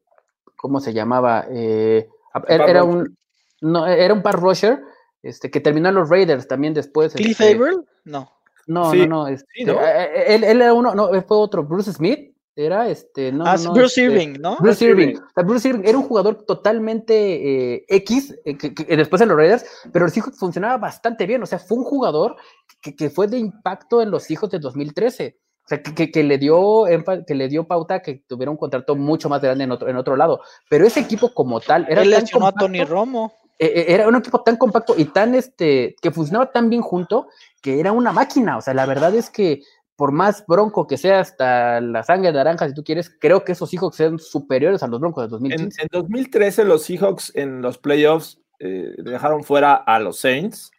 [0.55, 1.45] ¿cómo se llamaba?
[1.49, 2.07] Eh,
[2.47, 3.17] era, un,
[3.61, 4.81] no, era un pass rusher,
[5.23, 7.13] este, que terminó en los Raiders también después.
[7.13, 7.59] Cliff este,
[8.05, 8.31] no.
[8.68, 9.74] No, Sí, no, no, este, sí, ¿no?
[9.74, 13.55] eh, eh, Él, él era uno, no, fue otro, Bruce Smith, era este, no, ah,
[13.57, 14.57] no, Bruce este, Irving, ¿no?
[14.59, 15.07] Bruce Bruce Irving.
[15.09, 15.22] Irving.
[15.22, 19.30] O sea, Bruce Irving era un jugador totalmente eh, X, eh, que, que después en
[19.30, 19.63] los Raiders,
[19.93, 21.43] pero los hijos funcionaba bastante bien.
[21.43, 22.36] O sea, fue un jugador
[22.82, 25.38] que, que fue de impacto en los hijos de 2013.
[25.63, 26.86] O sea, que, le dio,
[27.28, 30.15] que le dio pauta que tuviera un contrato mucho más grande en otro, en otro
[30.15, 30.39] lado.
[30.70, 33.34] Pero ese equipo como tal era Él tan lesionó a Tony compacto, Romo.
[33.59, 37.28] eh, era un equipo tan compacto y tan este que funcionaba tan bien junto
[37.68, 38.57] que era una máquina.
[38.57, 39.61] O sea, la verdad es que
[39.97, 43.74] por más bronco que sea hasta la sangre naranja, si tú quieres, creo que esos
[43.74, 45.82] hijos sean superiores a los broncos de En, 2015.
[45.82, 50.72] en 2013 los Seahawks en los playoffs eh, dejaron fuera a los Saints.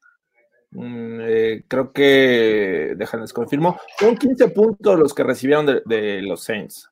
[0.71, 6.43] Mm, eh, creo que, déjenles confirmo, fueron 15 puntos los que recibieron de, de los
[6.43, 6.89] Saints.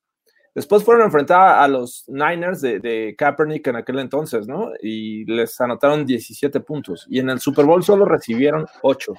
[0.55, 4.73] Después fueron a enfrentar a los Niners de, de Kaepernick en aquel entonces, ¿no?
[4.83, 7.07] Y les anotaron 17 puntos.
[7.09, 9.15] Y en el Super Bowl solo recibieron 8.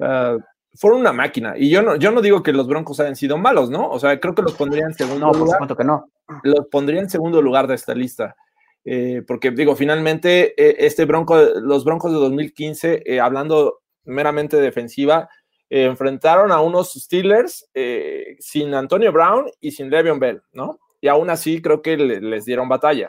[0.00, 0.36] Sea,
[0.74, 1.54] fueron una máquina.
[1.56, 3.88] Y yo no, yo no digo que los Broncos hayan sido malos, ¿no?
[3.90, 6.10] O sea, creo que los pondría en segundo No, por lugar supuesto que no.
[6.44, 8.36] los pondría en segundo lugar de esta lista.
[8.84, 15.28] Eh, porque digo, finalmente, eh, este Bronco, los Broncos de 2015, eh, hablando meramente defensiva,
[15.68, 20.78] eh, enfrentaron a unos Steelers eh, sin Antonio Brown y sin Le'Veon Bell, ¿no?
[21.00, 23.08] Y aún así creo que le- les dieron batalla.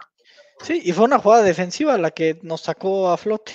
[0.62, 3.54] Sí, y fue una jugada defensiva la que nos sacó a flote.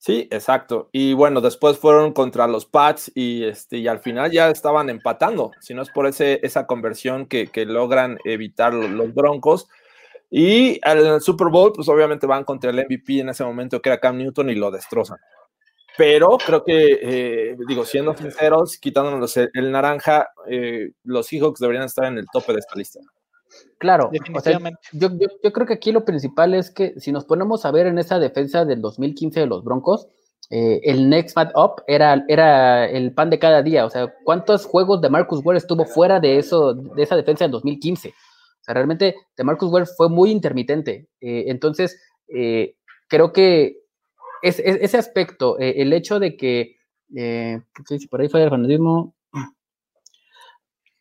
[0.00, 0.88] Sí, exacto.
[0.92, 5.50] Y bueno, después fueron contra los Pats y, este, y al final ya estaban empatando,
[5.60, 9.68] si no es por ese, esa conversión que, que logran evitar lo- los Broncos.
[10.30, 14.00] Y al Super Bowl, pues obviamente van contra el MVP en ese momento que era
[14.00, 15.18] Cam Newton y lo destrozan.
[15.96, 21.86] Pero creo que, eh, digo, siendo sinceros, quitándonos el, el naranja, eh, los Seahawks deberían
[21.86, 23.00] estar en el tope de esta lista.
[23.78, 24.58] Claro, o sea,
[24.92, 27.86] yo, yo- yo creo que aquí lo principal es que si nos ponemos a ver
[27.86, 30.08] en esa defensa del 2015 de los Broncos,
[30.50, 33.84] eh, el next man up era, era el pan de cada día.
[33.84, 37.52] O sea, ¿cuántos juegos de Marcus Ware estuvo fuera de eso, de esa defensa del
[37.52, 38.08] 2015?
[38.08, 41.06] O sea, realmente de Marcus Ware fue muy intermitente.
[41.20, 42.00] Eh, entonces,
[42.34, 42.74] eh,
[43.08, 43.78] creo que
[44.42, 46.76] es, es- ese aspecto, el hecho de que,
[47.16, 49.14] eh, ¿qué dice por ahí fue el fanatismo.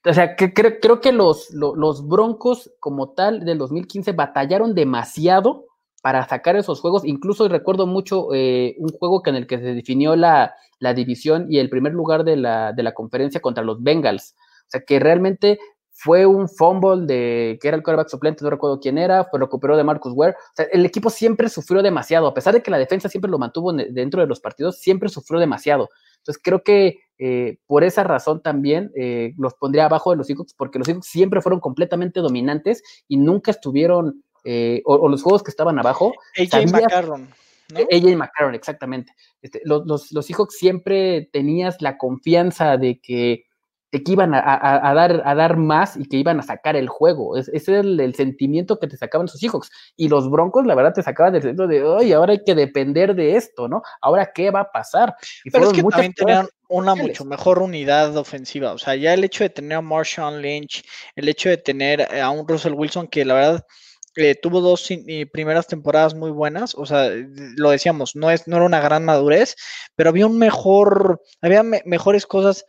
[0.05, 4.73] O sea, que, creo, creo que los, lo- los, Broncos como tal del 2015 batallaron
[4.73, 5.65] demasiado
[6.01, 7.03] para sacar esos juegos.
[7.03, 11.47] Incluso recuerdo mucho eh, un juego que en el que se definió la, la división
[11.49, 14.35] y el primer lugar de la, de la, conferencia contra los Bengals.
[14.67, 15.59] O sea, que realmente
[15.91, 19.75] fue un fumble de que era el quarterback suplente, no recuerdo quién era, fue recuperó
[19.75, 20.33] de Marcus Ware.
[20.33, 23.39] O sea, el equipo siempre sufrió demasiado, a pesar de que la defensa siempre lo
[23.39, 25.89] mantuvo dentro de los partidos, siempre sufrió demasiado.
[26.27, 30.53] Entonces creo que eh, por esa razón también eh, los pondría abajo de los Seahawks,
[30.53, 35.41] porque los Seahawks siempre fueron completamente dominantes y nunca estuvieron, eh, o, o, los juegos
[35.41, 36.13] que estaban abajo.
[36.37, 37.29] AJ sabía, McCarron.
[37.73, 37.79] ¿no?
[37.79, 39.13] AJ McCarron, exactamente.
[39.41, 43.45] Este, los, los, los Seahawks siempre tenías la confianza de que,
[43.97, 46.75] de que iban a, a- a dar, a dar más y que iban a sacar
[46.75, 47.37] el juego.
[47.37, 49.69] Es- ese es el, el sentimiento que te sacaban sus hijos.
[49.95, 53.15] Y los Broncos, la verdad, te sacaban del sentido de, oye, ahora hay que depender
[53.15, 53.81] de esto, ¿no?
[54.01, 55.15] Ahora, ¿qué va a pasar?
[55.43, 58.73] Y Pero es que también tenían una mucho mejor unidad ofensiva.
[58.73, 60.83] O sea, ya el hecho de tener a Marshawn Lynch,
[61.15, 63.65] el hecho de tener a un Russell Wilson que la verdad
[64.15, 64.89] eh, tuvo dos
[65.31, 66.73] primeras temporadas muy buenas.
[66.75, 67.09] O sea,
[67.55, 69.55] lo decíamos, no, es, no era una gran madurez,
[69.95, 72.65] pero había un mejor, había me- mejores cosas.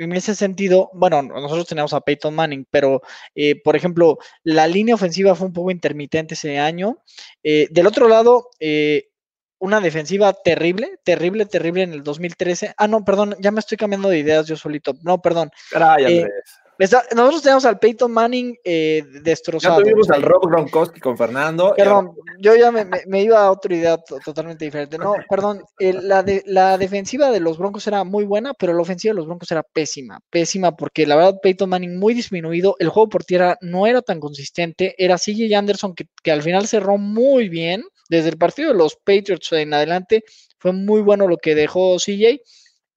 [0.00, 3.02] En ese sentido, bueno, nosotros teníamos a Peyton Manning, pero
[3.34, 7.02] eh, por ejemplo, la línea ofensiva fue un poco intermitente ese año.
[7.42, 9.10] Eh, del otro lado, eh,
[9.58, 12.72] una defensiva terrible, terrible, terrible en el 2013.
[12.78, 14.94] Ah, no, perdón, ya me estoy cambiando de ideas yo solito.
[15.02, 15.50] No, perdón.
[15.70, 16.44] Caray, Eh, Andrés.
[16.84, 19.82] Está- nosotros tenemos al Peyton Manning eh, ya destrozado.
[19.82, 21.74] tuvimos o sea, al Rob Gronkowski con Fernando.
[21.76, 24.96] y Perdón, yo ya me, me- me iba a otra idea to- totalmente diferente.
[24.98, 29.12] No, perdón, la, de, la defensiva de los Broncos era muy buena, pero la ofensiva
[29.12, 33.08] de los Broncos era pésima, pésima, porque la verdad Peyton Manning muy disminuido, el juego
[33.10, 37.48] por tierra no era tan consistente, era CJ Anderson que, que al final cerró muy
[37.48, 40.24] bien, desde el partido de los Patriots en adelante,
[40.58, 42.40] fue muy bueno lo que dejó CJ.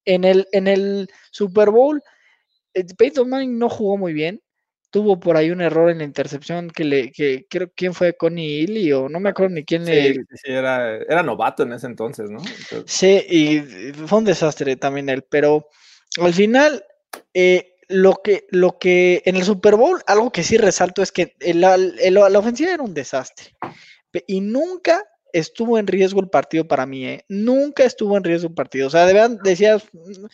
[0.05, 2.01] En el, en el Super Bowl,
[2.97, 4.41] Peyton Manning no jugó muy bien,
[4.89, 8.63] tuvo por ahí un error en la intercepción que le, que creo quién fue Connie
[8.63, 10.13] Ely o no me acuerdo ni quién Sí, le.
[10.13, 12.39] sí, era, era novato en ese entonces, ¿no?
[12.39, 13.59] Entonces, Sí, y
[14.07, 15.67] fue un desastre también él, pero
[16.21, 16.84] al final,
[17.34, 21.34] eh, lo que, lo que en el Super Bowl, algo que sí resalto es que
[21.39, 23.55] la, la ofensiva era un desastre
[24.28, 27.26] y nunca estuvo en riesgo el partido para mí, ¿eh?
[27.28, 28.88] Nunca estuvo en riesgo el partido.
[28.88, 30.26] O sea, de verdad decías, "Mm,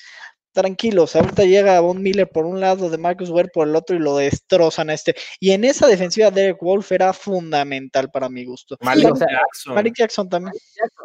[0.59, 3.99] tranquilos, ahorita llega Von Miller por un lado, de Marcus Ware por el otro y
[3.99, 5.15] lo destrozan a este.
[5.39, 8.77] Y en esa defensiva Derek Wolf era fundamental para mi gusto.
[8.81, 9.75] Malik o sea, Jackson.
[9.75, 10.53] Malik Jackson también.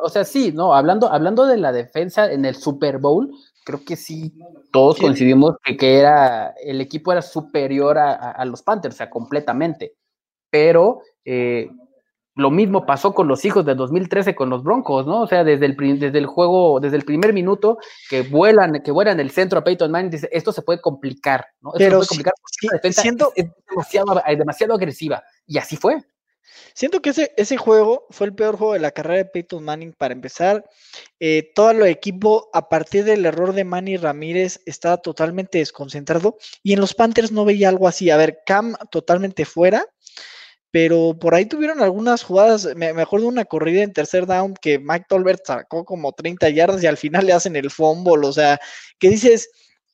[0.02, 3.30] O sea, sí, no, hablando, hablando de la defensa en el Super Bowl,
[3.64, 4.34] creo que sí,
[4.72, 5.02] todos Sí.
[5.02, 9.08] coincidimos que, que era, el equipo era superior a, a- a los Panthers, o sea,
[9.10, 9.94] completamente.
[10.50, 11.70] Pero eh,
[12.36, 15.22] lo mismo pasó con los hijos de 2013 con los Broncos, ¿no?
[15.22, 17.78] O sea, desde el, desde el juego, desde el primer minuto
[18.10, 21.70] que vuelan, que vuelan el centro a Peyton Manning, dice, esto se puede complicar, ¿no?
[21.70, 25.22] Esto se Pero puede complicar porque esta defensa siento- es, es demasiado, es demasiado agresiva.
[25.46, 26.02] Y así fue.
[26.74, 29.94] Siento que ese, ese juego fue el peor juego de la carrera de Peyton Manning
[29.96, 30.64] para empezar.
[31.20, 36.36] Eh, todo el equipo, a partir del error de Manny Ramírez, estaba totalmente desconcentrado.
[36.64, 38.10] Y en los Panthers no veía algo así.
[38.10, 39.86] A ver, Cam totalmente fuera.
[40.74, 42.66] Pero por ahí tuvieron algunas jugadas.
[42.74, 46.82] Me, me acuerdo una corrida en tercer down que Mike Tolbert sacó como 30 yardas
[46.82, 48.26] y al final le hacen el fumble.
[48.26, 48.58] O sea,
[48.98, 49.48] que dices,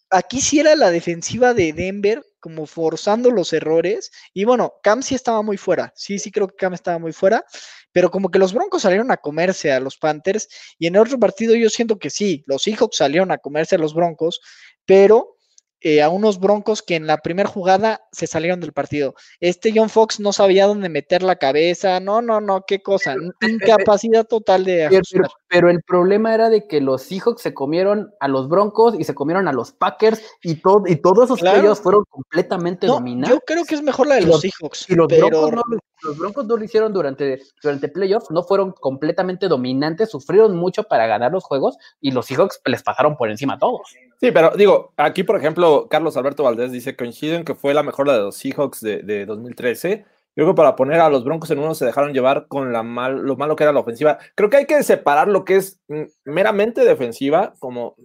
[0.08, 4.10] aquí sí era la defensiva de Denver, como forzando los errores.
[4.32, 5.92] Y bueno, Cam sí estaba muy fuera.
[5.94, 7.44] Sí, sí creo que Cam estaba muy fuera.
[7.92, 10.48] Pero como que los Broncos salieron a comerse a los Panthers.
[10.78, 13.78] Y en el otro partido yo siento que sí, los Seahawks salieron a comerse a
[13.78, 14.40] los Broncos.
[14.86, 15.36] Pero
[15.80, 19.14] eh, a unos Broncos que en la primera jugada se salieron del partido.
[19.40, 22.00] Este John Fox no sabía dónde meter la cabeza.
[22.00, 23.14] No, no, no, qué cosa.
[23.40, 25.20] Incapacidad total de Pero, ajustar.
[25.22, 29.02] pero- pero el problema era de que los Seahawks se comieron a los Broncos y
[29.04, 31.58] se comieron a los Packers y, todo, y todos esos Claro.
[31.58, 33.36] playoffs fueron completamente No, dominados.
[33.36, 34.86] yo creo que es mejor la de los, los- Seahawks.
[34.88, 38.42] Y los, pero broncos no, lo- los Broncos no lo hicieron durante, durante playoffs, no
[38.44, 43.28] fueron completamente dominantes, sufrieron mucho para ganar los juegos y los Seahawks les pasaron por
[43.30, 43.92] encima a todos.
[44.20, 47.82] Sí, pero digo, aquí por ejemplo, Carlos Alberto Valdés dice, coincido en que fue la
[47.82, 50.04] mejor de los Seahawks de, de 2013.
[50.36, 52.82] Yo creo que para poner a los Broncos en uno se dejaron llevar con la
[52.82, 54.18] mal, lo malo que era la ofensiva.
[54.34, 57.96] Creo que hay que separar lo que es mm, meramente defensiva como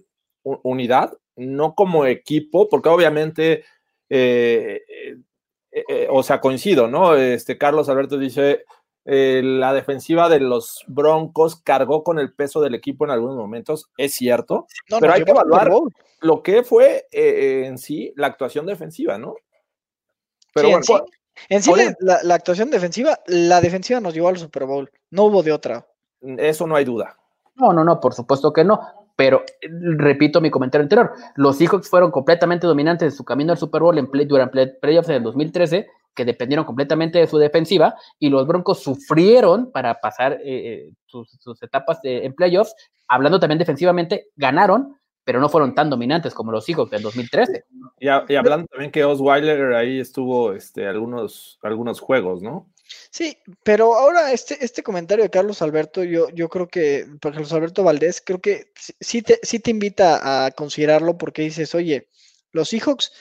[0.42, 3.64] unidad, no como equipo, porque obviamente,
[4.08, 4.82] eh,
[5.72, 7.14] eh, eh, o sea, coincido, ¿no?
[7.14, 8.64] Este Carlos Alberto dice,
[9.06, 13.88] eh, la defensiva de los Broncos cargó con el peso del equipo en algunos momentos,
[13.96, 15.70] es cierto, no, pero hay que evaluar
[16.20, 19.34] lo que fue eh, en sí la actuación defensiva, ¿no?
[20.54, 24.14] Pero Sí, bueno, en sí, en sí oye- la, la actuación defensiva, la defensiva nos
[24.14, 24.90] llevó al Super Bowl.
[25.10, 25.86] No hubo de otra.
[26.38, 27.16] eso no hay duda.
[27.54, 28.80] No, no, no, por supuesto que no.
[29.16, 33.58] Pero eh, repito mi comentario anterior, los Seahawks fueron completamente dominantes en su camino al
[33.58, 35.86] Super Bowl en play, durante play- playoffs en el 2013,
[36.16, 41.30] que dependieron completamente de su defensiva, y los Broncos sufrieron para pasar eh, eh, sus,
[41.38, 42.74] sus etapas de- en playoffs,
[43.06, 47.64] hablando también defensivamente, ganaron, pero no fueron tan dominantes como los Seahawks del 2013.
[48.00, 52.68] Y, a- y hablando también que Osweiler ahí estuvo este, algunos, algunos juegos, ¿no?
[53.10, 57.52] Sí, pero ahora este, este comentario de Carlos Alberto, yo, yo creo que, por Carlos
[57.52, 62.08] Alberto Valdés, creo que sí- sí te, sí te invita a considerarlo porque dices, oye,
[62.52, 63.12] los Seahawks,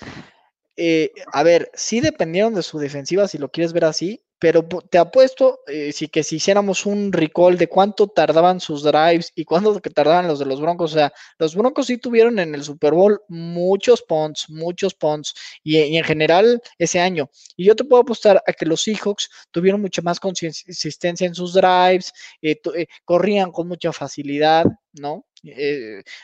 [0.77, 4.97] eh, a ver, sí dependieron de su defensiva, si lo quieres ver así, pero te
[4.97, 9.79] apuesto eh, si que si hiciéramos un recall de cuánto tardaban sus drives y cuánto
[9.79, 13.21] tardaban los de los Broncos, o sea, los Broncos sí tuvieron en el Super Bowl
[13.29, 17.29] muchos punts, muchos punts y, en general ese año.
[17.55, 21.53] Y yo te puedo apostar a que los Seahawks tuvieron mucha más consistencia en sus
[21.53, 22.11] drives,
[22.41, 25.25] eh, eh, corrían con mucha facilidad, ¿no?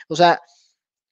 [0.08, 0.40] O sea,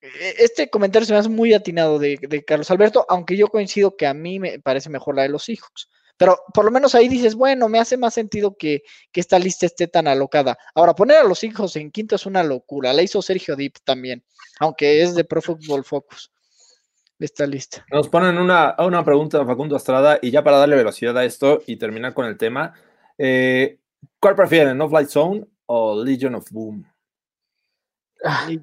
[0.00, 4.06] este comentario se me hace muy atinado de, de Carlos Alberto, aunque yo coincido que
[4.06, 5.88] a mí me parece mejor la de los Seahawks.
[6.16, 9.64] Pero por lo menos ahí dices, bueno, me hace más sentido que, que esta lista
[9.64, 10.58] esté tan alocada.
[10.74, 12.92] Ahora, poner a los hijos en quinto es una locura.
[12.92, 14.22] La hizo Sergio Dip también,
[14.58, 16.30] aunque es de Pro Football Focus.
[17.18, 17.84] Esta lista.
[17.90, 21.76] Nos ponen una, una pregunta Facundo Estrada y ya para darle velocidad a esto y
[21.76, 22.74] terminar con el tema.
[23.16, 23.78] eh,
[24.18, 26.86] ¿Cuál prefieren, No Flight Zone o Legion of Boom?
[28.22, 28.62] No,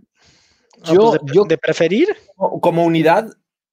[0.83, 3.27] Yo- pues de, yo- de preferir, Como unidad.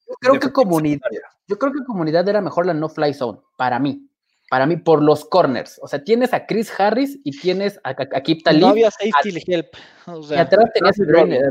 [0.07, 1.01] Yo creo que comunidad,
[1.47, 4.09] yo creo que comunidad era mejor la no fly zone, para mí.
[4.51, 5.81] Para mí, por los corners.
[5.83, 8.61] O sea, tienes a Chris Harris y tienes a, a, a Kip Talib.
[8.61, 9.69] no había safety help.
[10.07, 11.43] O y atrás tenías a a Brandon,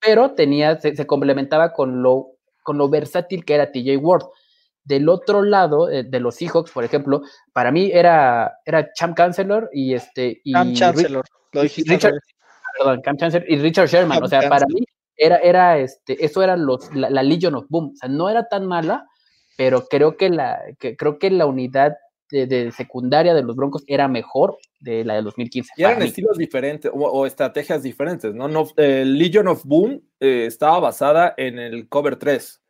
[0.00, 2.32] pero tenía, se, se complementaba con lo,
[2.62, 4.24] con lo versátil que era TJ Ward.
[4.84, 7.22] Del otro lado, eh, de los Seahawks, por ejemplo,
[7.52, 10.40] para mí era, era Champ Chancellor y este.
[10.44, 11.24] Y Rick- Chancellor.
[11.52, 12.20] Lo dijiste Richard.
[12.76, 14.18] Perdón, Cam Chancellor y Richard Sherman.
[14.18, 14.84] Cam o sea, para mí
[15.16, 17.92] era, era este, eso era los, la, la Legion of Boom.
[17.94, 19.06] O sea, no era tan mala,
[19.56, 21.96] pero creo que la, que, creo que la unidad
[22.30, 25.72] de, de secundaria de los Broncos era mejor de la de 2015.
[25.76, 28.48] Y eran estilos diferentes o, o estrategias diferentes, ¿no?
[28.48, 32.62] no el Legion of Boom eh, estaba basada en el cover 3,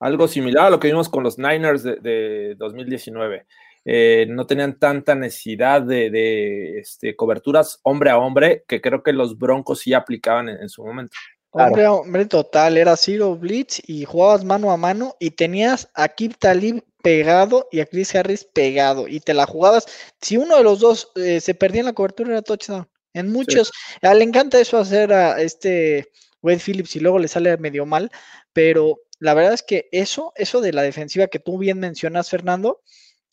[0.00, 3.46] algo similar a lo que vimos con los Niners de, de 2019.
[3.84, 9.12] Eh, no tenían tanta necesidad de, de, este, coberturas hombre a hombre que creo que
[9.12, 11.16] los Broncos sí aplicaban en, en su momento.
[11.50, 16.08] Hombre, a hombre total, era Zero Blitz y jugabas mano a mano y tenías a
[16.08, 19.86] Kip Talib pegado y a Chris Harris pegado y te la jugabas.
[20.20, 22.88] Si uno de los dos eh, se perdía en la cobertura era touchdown.
[23.12, 23.70] En muchos,
[24.00, 26.08] le encanta eso hacer a este
[26.40, 28.10] Wade Phillips y luego le sale medio mal,
[28.54, 32.80] pero la verdad es que eso, eso de la defensiva que tú bien mencionas, Fernando,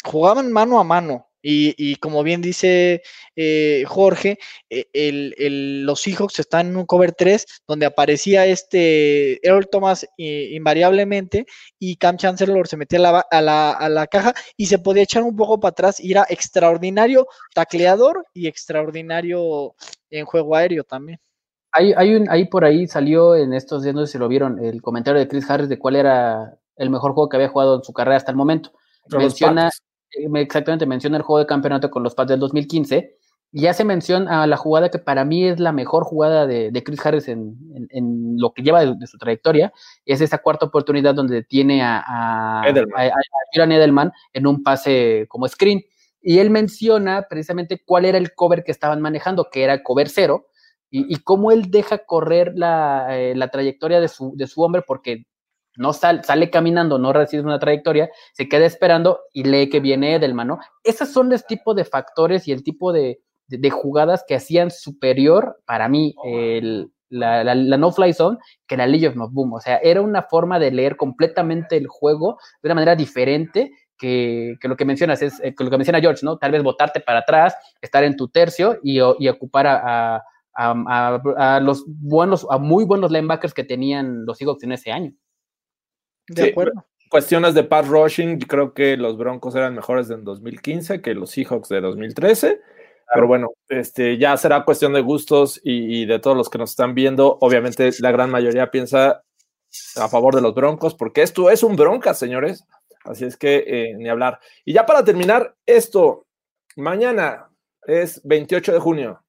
[0.04, 1.26] jugaban mano a mano.
[1.42, 3.02] Y, y como bien dice
[3.34, 4.40] eh, Jorge,
[4.70, 10.04] eh, el, el- los Seahawks están en un cover 3 donde aparecía este Earl Thomas
[10.18, 11.46] eh, invariablemente
[11.80, 15.04] y Cam Chancellor se metía a la, a, la, a la caja y se podía
[15.04, 19.76] echar un poco para atrás y era extraordinario tacleador y extraordinario
[20.10, 21.20] en juego aéreo también.
[21.72, 24.58] Hay, hay un, ahí por ahí salió en estos días, no sé si lo vieron,
[24.64, 27.84] el comentario de Chris Harris de cuál era el mejor juego que había jugado en
[27.84, 28.72] su carrera hasta el momento.
[29.12, 29.70] Menciona,
[30.36, 33.16] exactamente, menciona el juego de campeonato con los Pats del 2015
[33.52, 36.84] y hace mención a la jugada que para mí es la mejor jugada de, de
[36.84, 39.74] Chris Harris en, en- en lo que lleva de, de su trayectoria,
[40.06, 43.00] es esa cuarta oportunidad donde tiene a, a, Edelman.
[43.00, 43.12] a- a
[43.54, 45.82] Julian Edelman en un pase como screen.
[46.22, 50.10] Y él menciona precisamente cuál era el cover que estaban manejando, que era el cover
[50.10, 50.48] cero,
[50.92, 54.82] y, y cómo él deja correr la, eh, la trayectoria de su, de su hombre,
[54.86, 55.24] porque
[55.80, 60.16] no sal- sale caminando, no recibe una trayectoria, se queda esperando y lee que viene
[60.16, 60.60] Edelman, ¿no?
[60.84, 64.70] Esos son los tipos de factores y el tipo de, de- de jugadas que hacían
[64.72, 69.54] superior para mí el- la, la- la no-fly zone que la Legion of Boom.
[69.54, 74.56] O sea, era una forma de leer completamente el juego de una manera diferente que,
[74.62, 76.38] que lo que mencionas es, eh, que lo que menciona George, ¿no?
[76.38, 80.24] Tal vez botarte para atrás, estar en tu tercio y, y ocupar a, a-
[80.56, 84.92] a- a- a los buenos, a muy buenos linebackers que tenían los Seahawks en ese
[84.92, 85.14] año.
[86.30, 86.86] De Sí, acuerdo.
[87.10, 91.70] Cuestiones de pass rushing, creo que los Broncos eran mejores en 2015 que los Seahawks
[91.70, 92.62] de 2013.
[93.12, 96.70] Pero bueno, este, ya será cuestión de gustos y, y de todos los que nos
[96.70, 97.40] están viendo.
[97.42, 99.24] Obviamente, la gran mayoría piensa
[99.96, 102.66] a favor de los Broncos, porque esto es un Broncas, señores.
[103.04, 104.40] Así es que eh, ni hablar.
[104.66, 106.28] Y ya para terminar, esto,
[106.76, 107.50] mañana
[107.88, 109.24] es 28 de junio.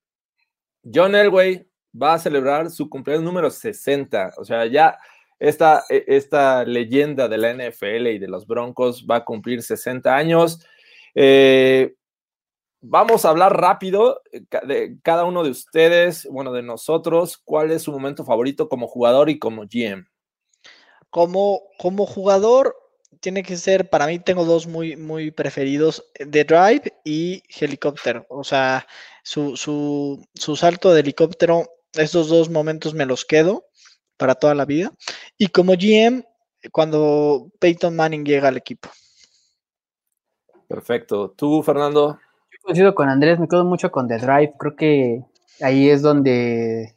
[0.82, 1.66] John Elway
[2.00, 4.34] va a celebrar su cumpleaños número 60.
[4.36, 4.98] O sea, ya
[5.40, 10.14] esta, e- esta leyenda de la NFL y de los Broncos va a cumplir 60
[10.14, 10.64] años.
[11.14, 11.94] Eh,
[12.80, 17.82] vamos a hablar rápido eh, de cada uno de ustedes, bueno, de nosotros, cuál es
[17.82, 20.06] su momento favorito como jugador y como GM.
[21.08, 22.76] Como, como jugador,
[23.20, 28.26] tiene que ser, para mí tengo dos muy, muy preferidos, The Drive y Helicóptero.
[28.28, 28.86] O sea,
[29.22, 33.64] su, su, su salto de helicóptero, estos dos momentos me los quedo
[34.20, 34.92] para toda la vida.
[35.42, 36.22] Y como GM,
[36.70, 38.90] cuando Peyton Manning llega al equipo.
[40.68, 41.30] Perfecto.
[41.30, 42.18] ¿Tú, Fernando?
[42.52, 44.52] Yo coincido con Andrés, me quedo mucho con The Drive.
[44.58, 45.24] Creo que
[45.62, 46.94] ahí es donde,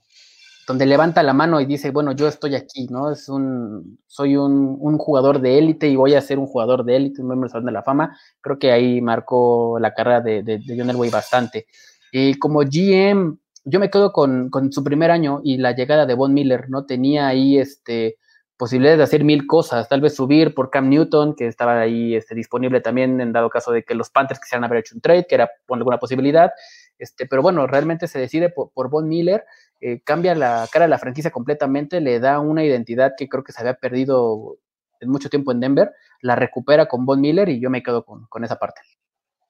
[0.67, 3.13] donde levanta la mano y dice, bueno, yo estoy aquí, ¿no?
[3.13, 6.97] Es un, soy un, un jugador de élite y voy a ser un jugador de
[6.97, 8.19] élite, un miembro del Salón de la Fama.
[8.41, 11.67] Creo que ahí marcó la carrera de, de, de John Elway bastante.
[12.11, 16.13] Y como GM, yo me quedo con, con, su primer año y la llegada de
[16.13, 16.85] Von Miller, ¿no?
[16.85, 18.17] Tenía ahí este,
[18.57, 22.35] posibilidades de hacer mil cosas, tal vez subir por Cam Newton, que estaba ahí este,
[22.35, 25.35] disponible también en dado caso de que los Panthers quisieran haber hecho un trade, que
[25.35, 26.51] era por alguna posibilidad.
[26.97, 29.43] Este, pero bueno, realmente se decide por, por Von Miller
[29.85, 33.51] eh, cambia la cara de la franquicia completamente, le da una identidad que creo que
[33.51, 34.57] se había perdido
[35.01, 35.91] en mucho tiempo en Denver,
[36.21, 38.79] la recupera con Von Miller y yo me quedo con, con esa parte.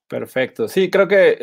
[0.07, 0.67] Perfecto.
[0.67, 1.37] Sí, creo que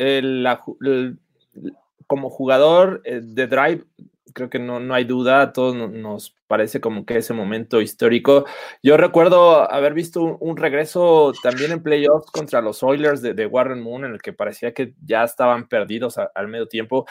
[2.05, 3.85] como jugador eh, de Drive,
[4.33, 8.45] creo que no, no hay duda, a todos nos parece como que ese momento histórico.
[8.83, 13.81] Yo recuerdo haber visto un, regreso también en playoffs contra los Oilers de, de, Warren
[13.81, 17.05] Moon, en el que parecía que ya estaban perdidos a, al medio tiempo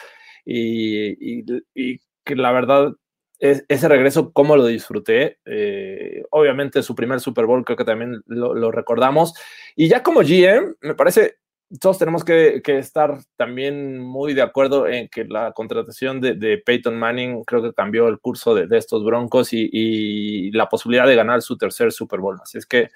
[0.44, 1.44] y, y,
[1.74, 2.92] y que la verdad
[3.40, 5.38] es, ese regreso, cómo lo disfruté.
[5.46, 9.34] Eh, obviamente su primer Super Bowl creo que también lo, lo, recordamos.
[9.74, 11.38] Y ya como GM, me parece,
[11.78, 17.44] todos tenemos que, estar también muy de acuerdo en que la contratación de, Peyton Manning
[17.44, 21.92] creo que cambió el curso de, estos Broncos y, la posibilidad de ganar su tercer
[21.92, 22.38] Super Bowl.
[22.42, 22.88] Así es que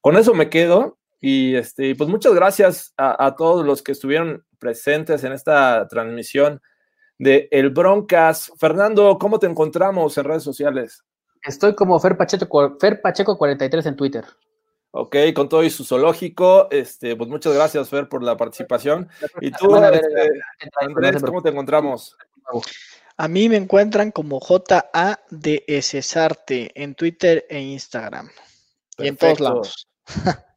[0.00, 0.98] con eso me quedo.
[1.22, 6.62] Y este, pues muchas gracias a, a todos los que estuvieron presentes en esta transmisión
[7.18, 8.50] de El Broncas.
[8.58, 11.04] Fernando, ¿cómo te encontramos en redes sociales?
[11.42, 14.24] Estoy como Fer Pacheco, Fer Pacheco 43 en Twitter.
[14.92, 19.08] Ok, con todo y su zoológico, este, pues muchas gracias, Fer, por la participación.
[19.40, 20.42] Y tú, este,
[20.80, 22.16] Andrés, ¿cómo te encontramos?
[23.16, 24.82] A mí me encuentran como JADSarte
[26.74, 28.28] en Twitter e Instagram.
[28.96, 29.04] Perfecto.
[29.04, 29.88] Y en todos lados.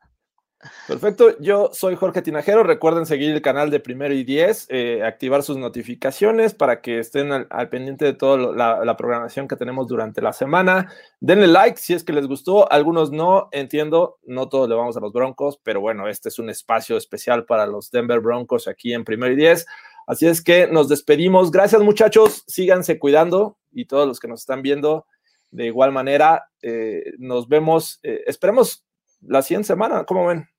[0.87, 2.63] Perfecto, yo soy Jorge Tinajero.
[2.63, 7.31] Recuerden seguir el canal de Primero y Diez, eh, activar sus notificaciones para que estén
[7.31, 10.91] al, pendiente de toda la, programación que tenemos durante la semana.
[11.19, 12.71] Denle like si es que les gustó.
[12.71, 16.49] Algunos no, entiendo, no todos le vamos a los Broncos, pero bueno, este es un
[16.49, 19.65] espacio especial para los Denver Broncos aquí en Primero y Diez.
[20.05, 21.51] Así es que nos despedimos.
[21.51, 22.43] Gracias, muchachos.
[22.47, 25.05] Síganse cuidando y todos los que nos están viendo
[25.51, 26.49] de igual manera.
[26.61, 27.99] Eh, nos vemos.
[28.03, 28.85] Eh, esperemos
[29.21, 30.03] la siguiente semana.
[30.03, 30.52] ¿Cómo ven?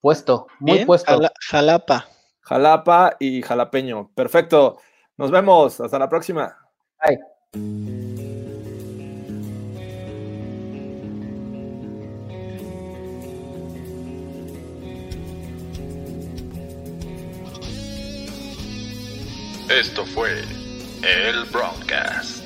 [0.00, 1.12] Puesto, muy Bien, puesto.
[1.12, 2.06] Jala, jalapa.
[2.40, 4.10] Jalapa y jalapeño.
[4.14, 4.78] Perfecto.
[5.16, 5.80] Nos vemos.
[5.80, 6.56] Hasta la próxima.
[7.02, 7.18] Bye.
[19.68, 20.42] Esto fue
[21.02, 22.45] el Broadcast.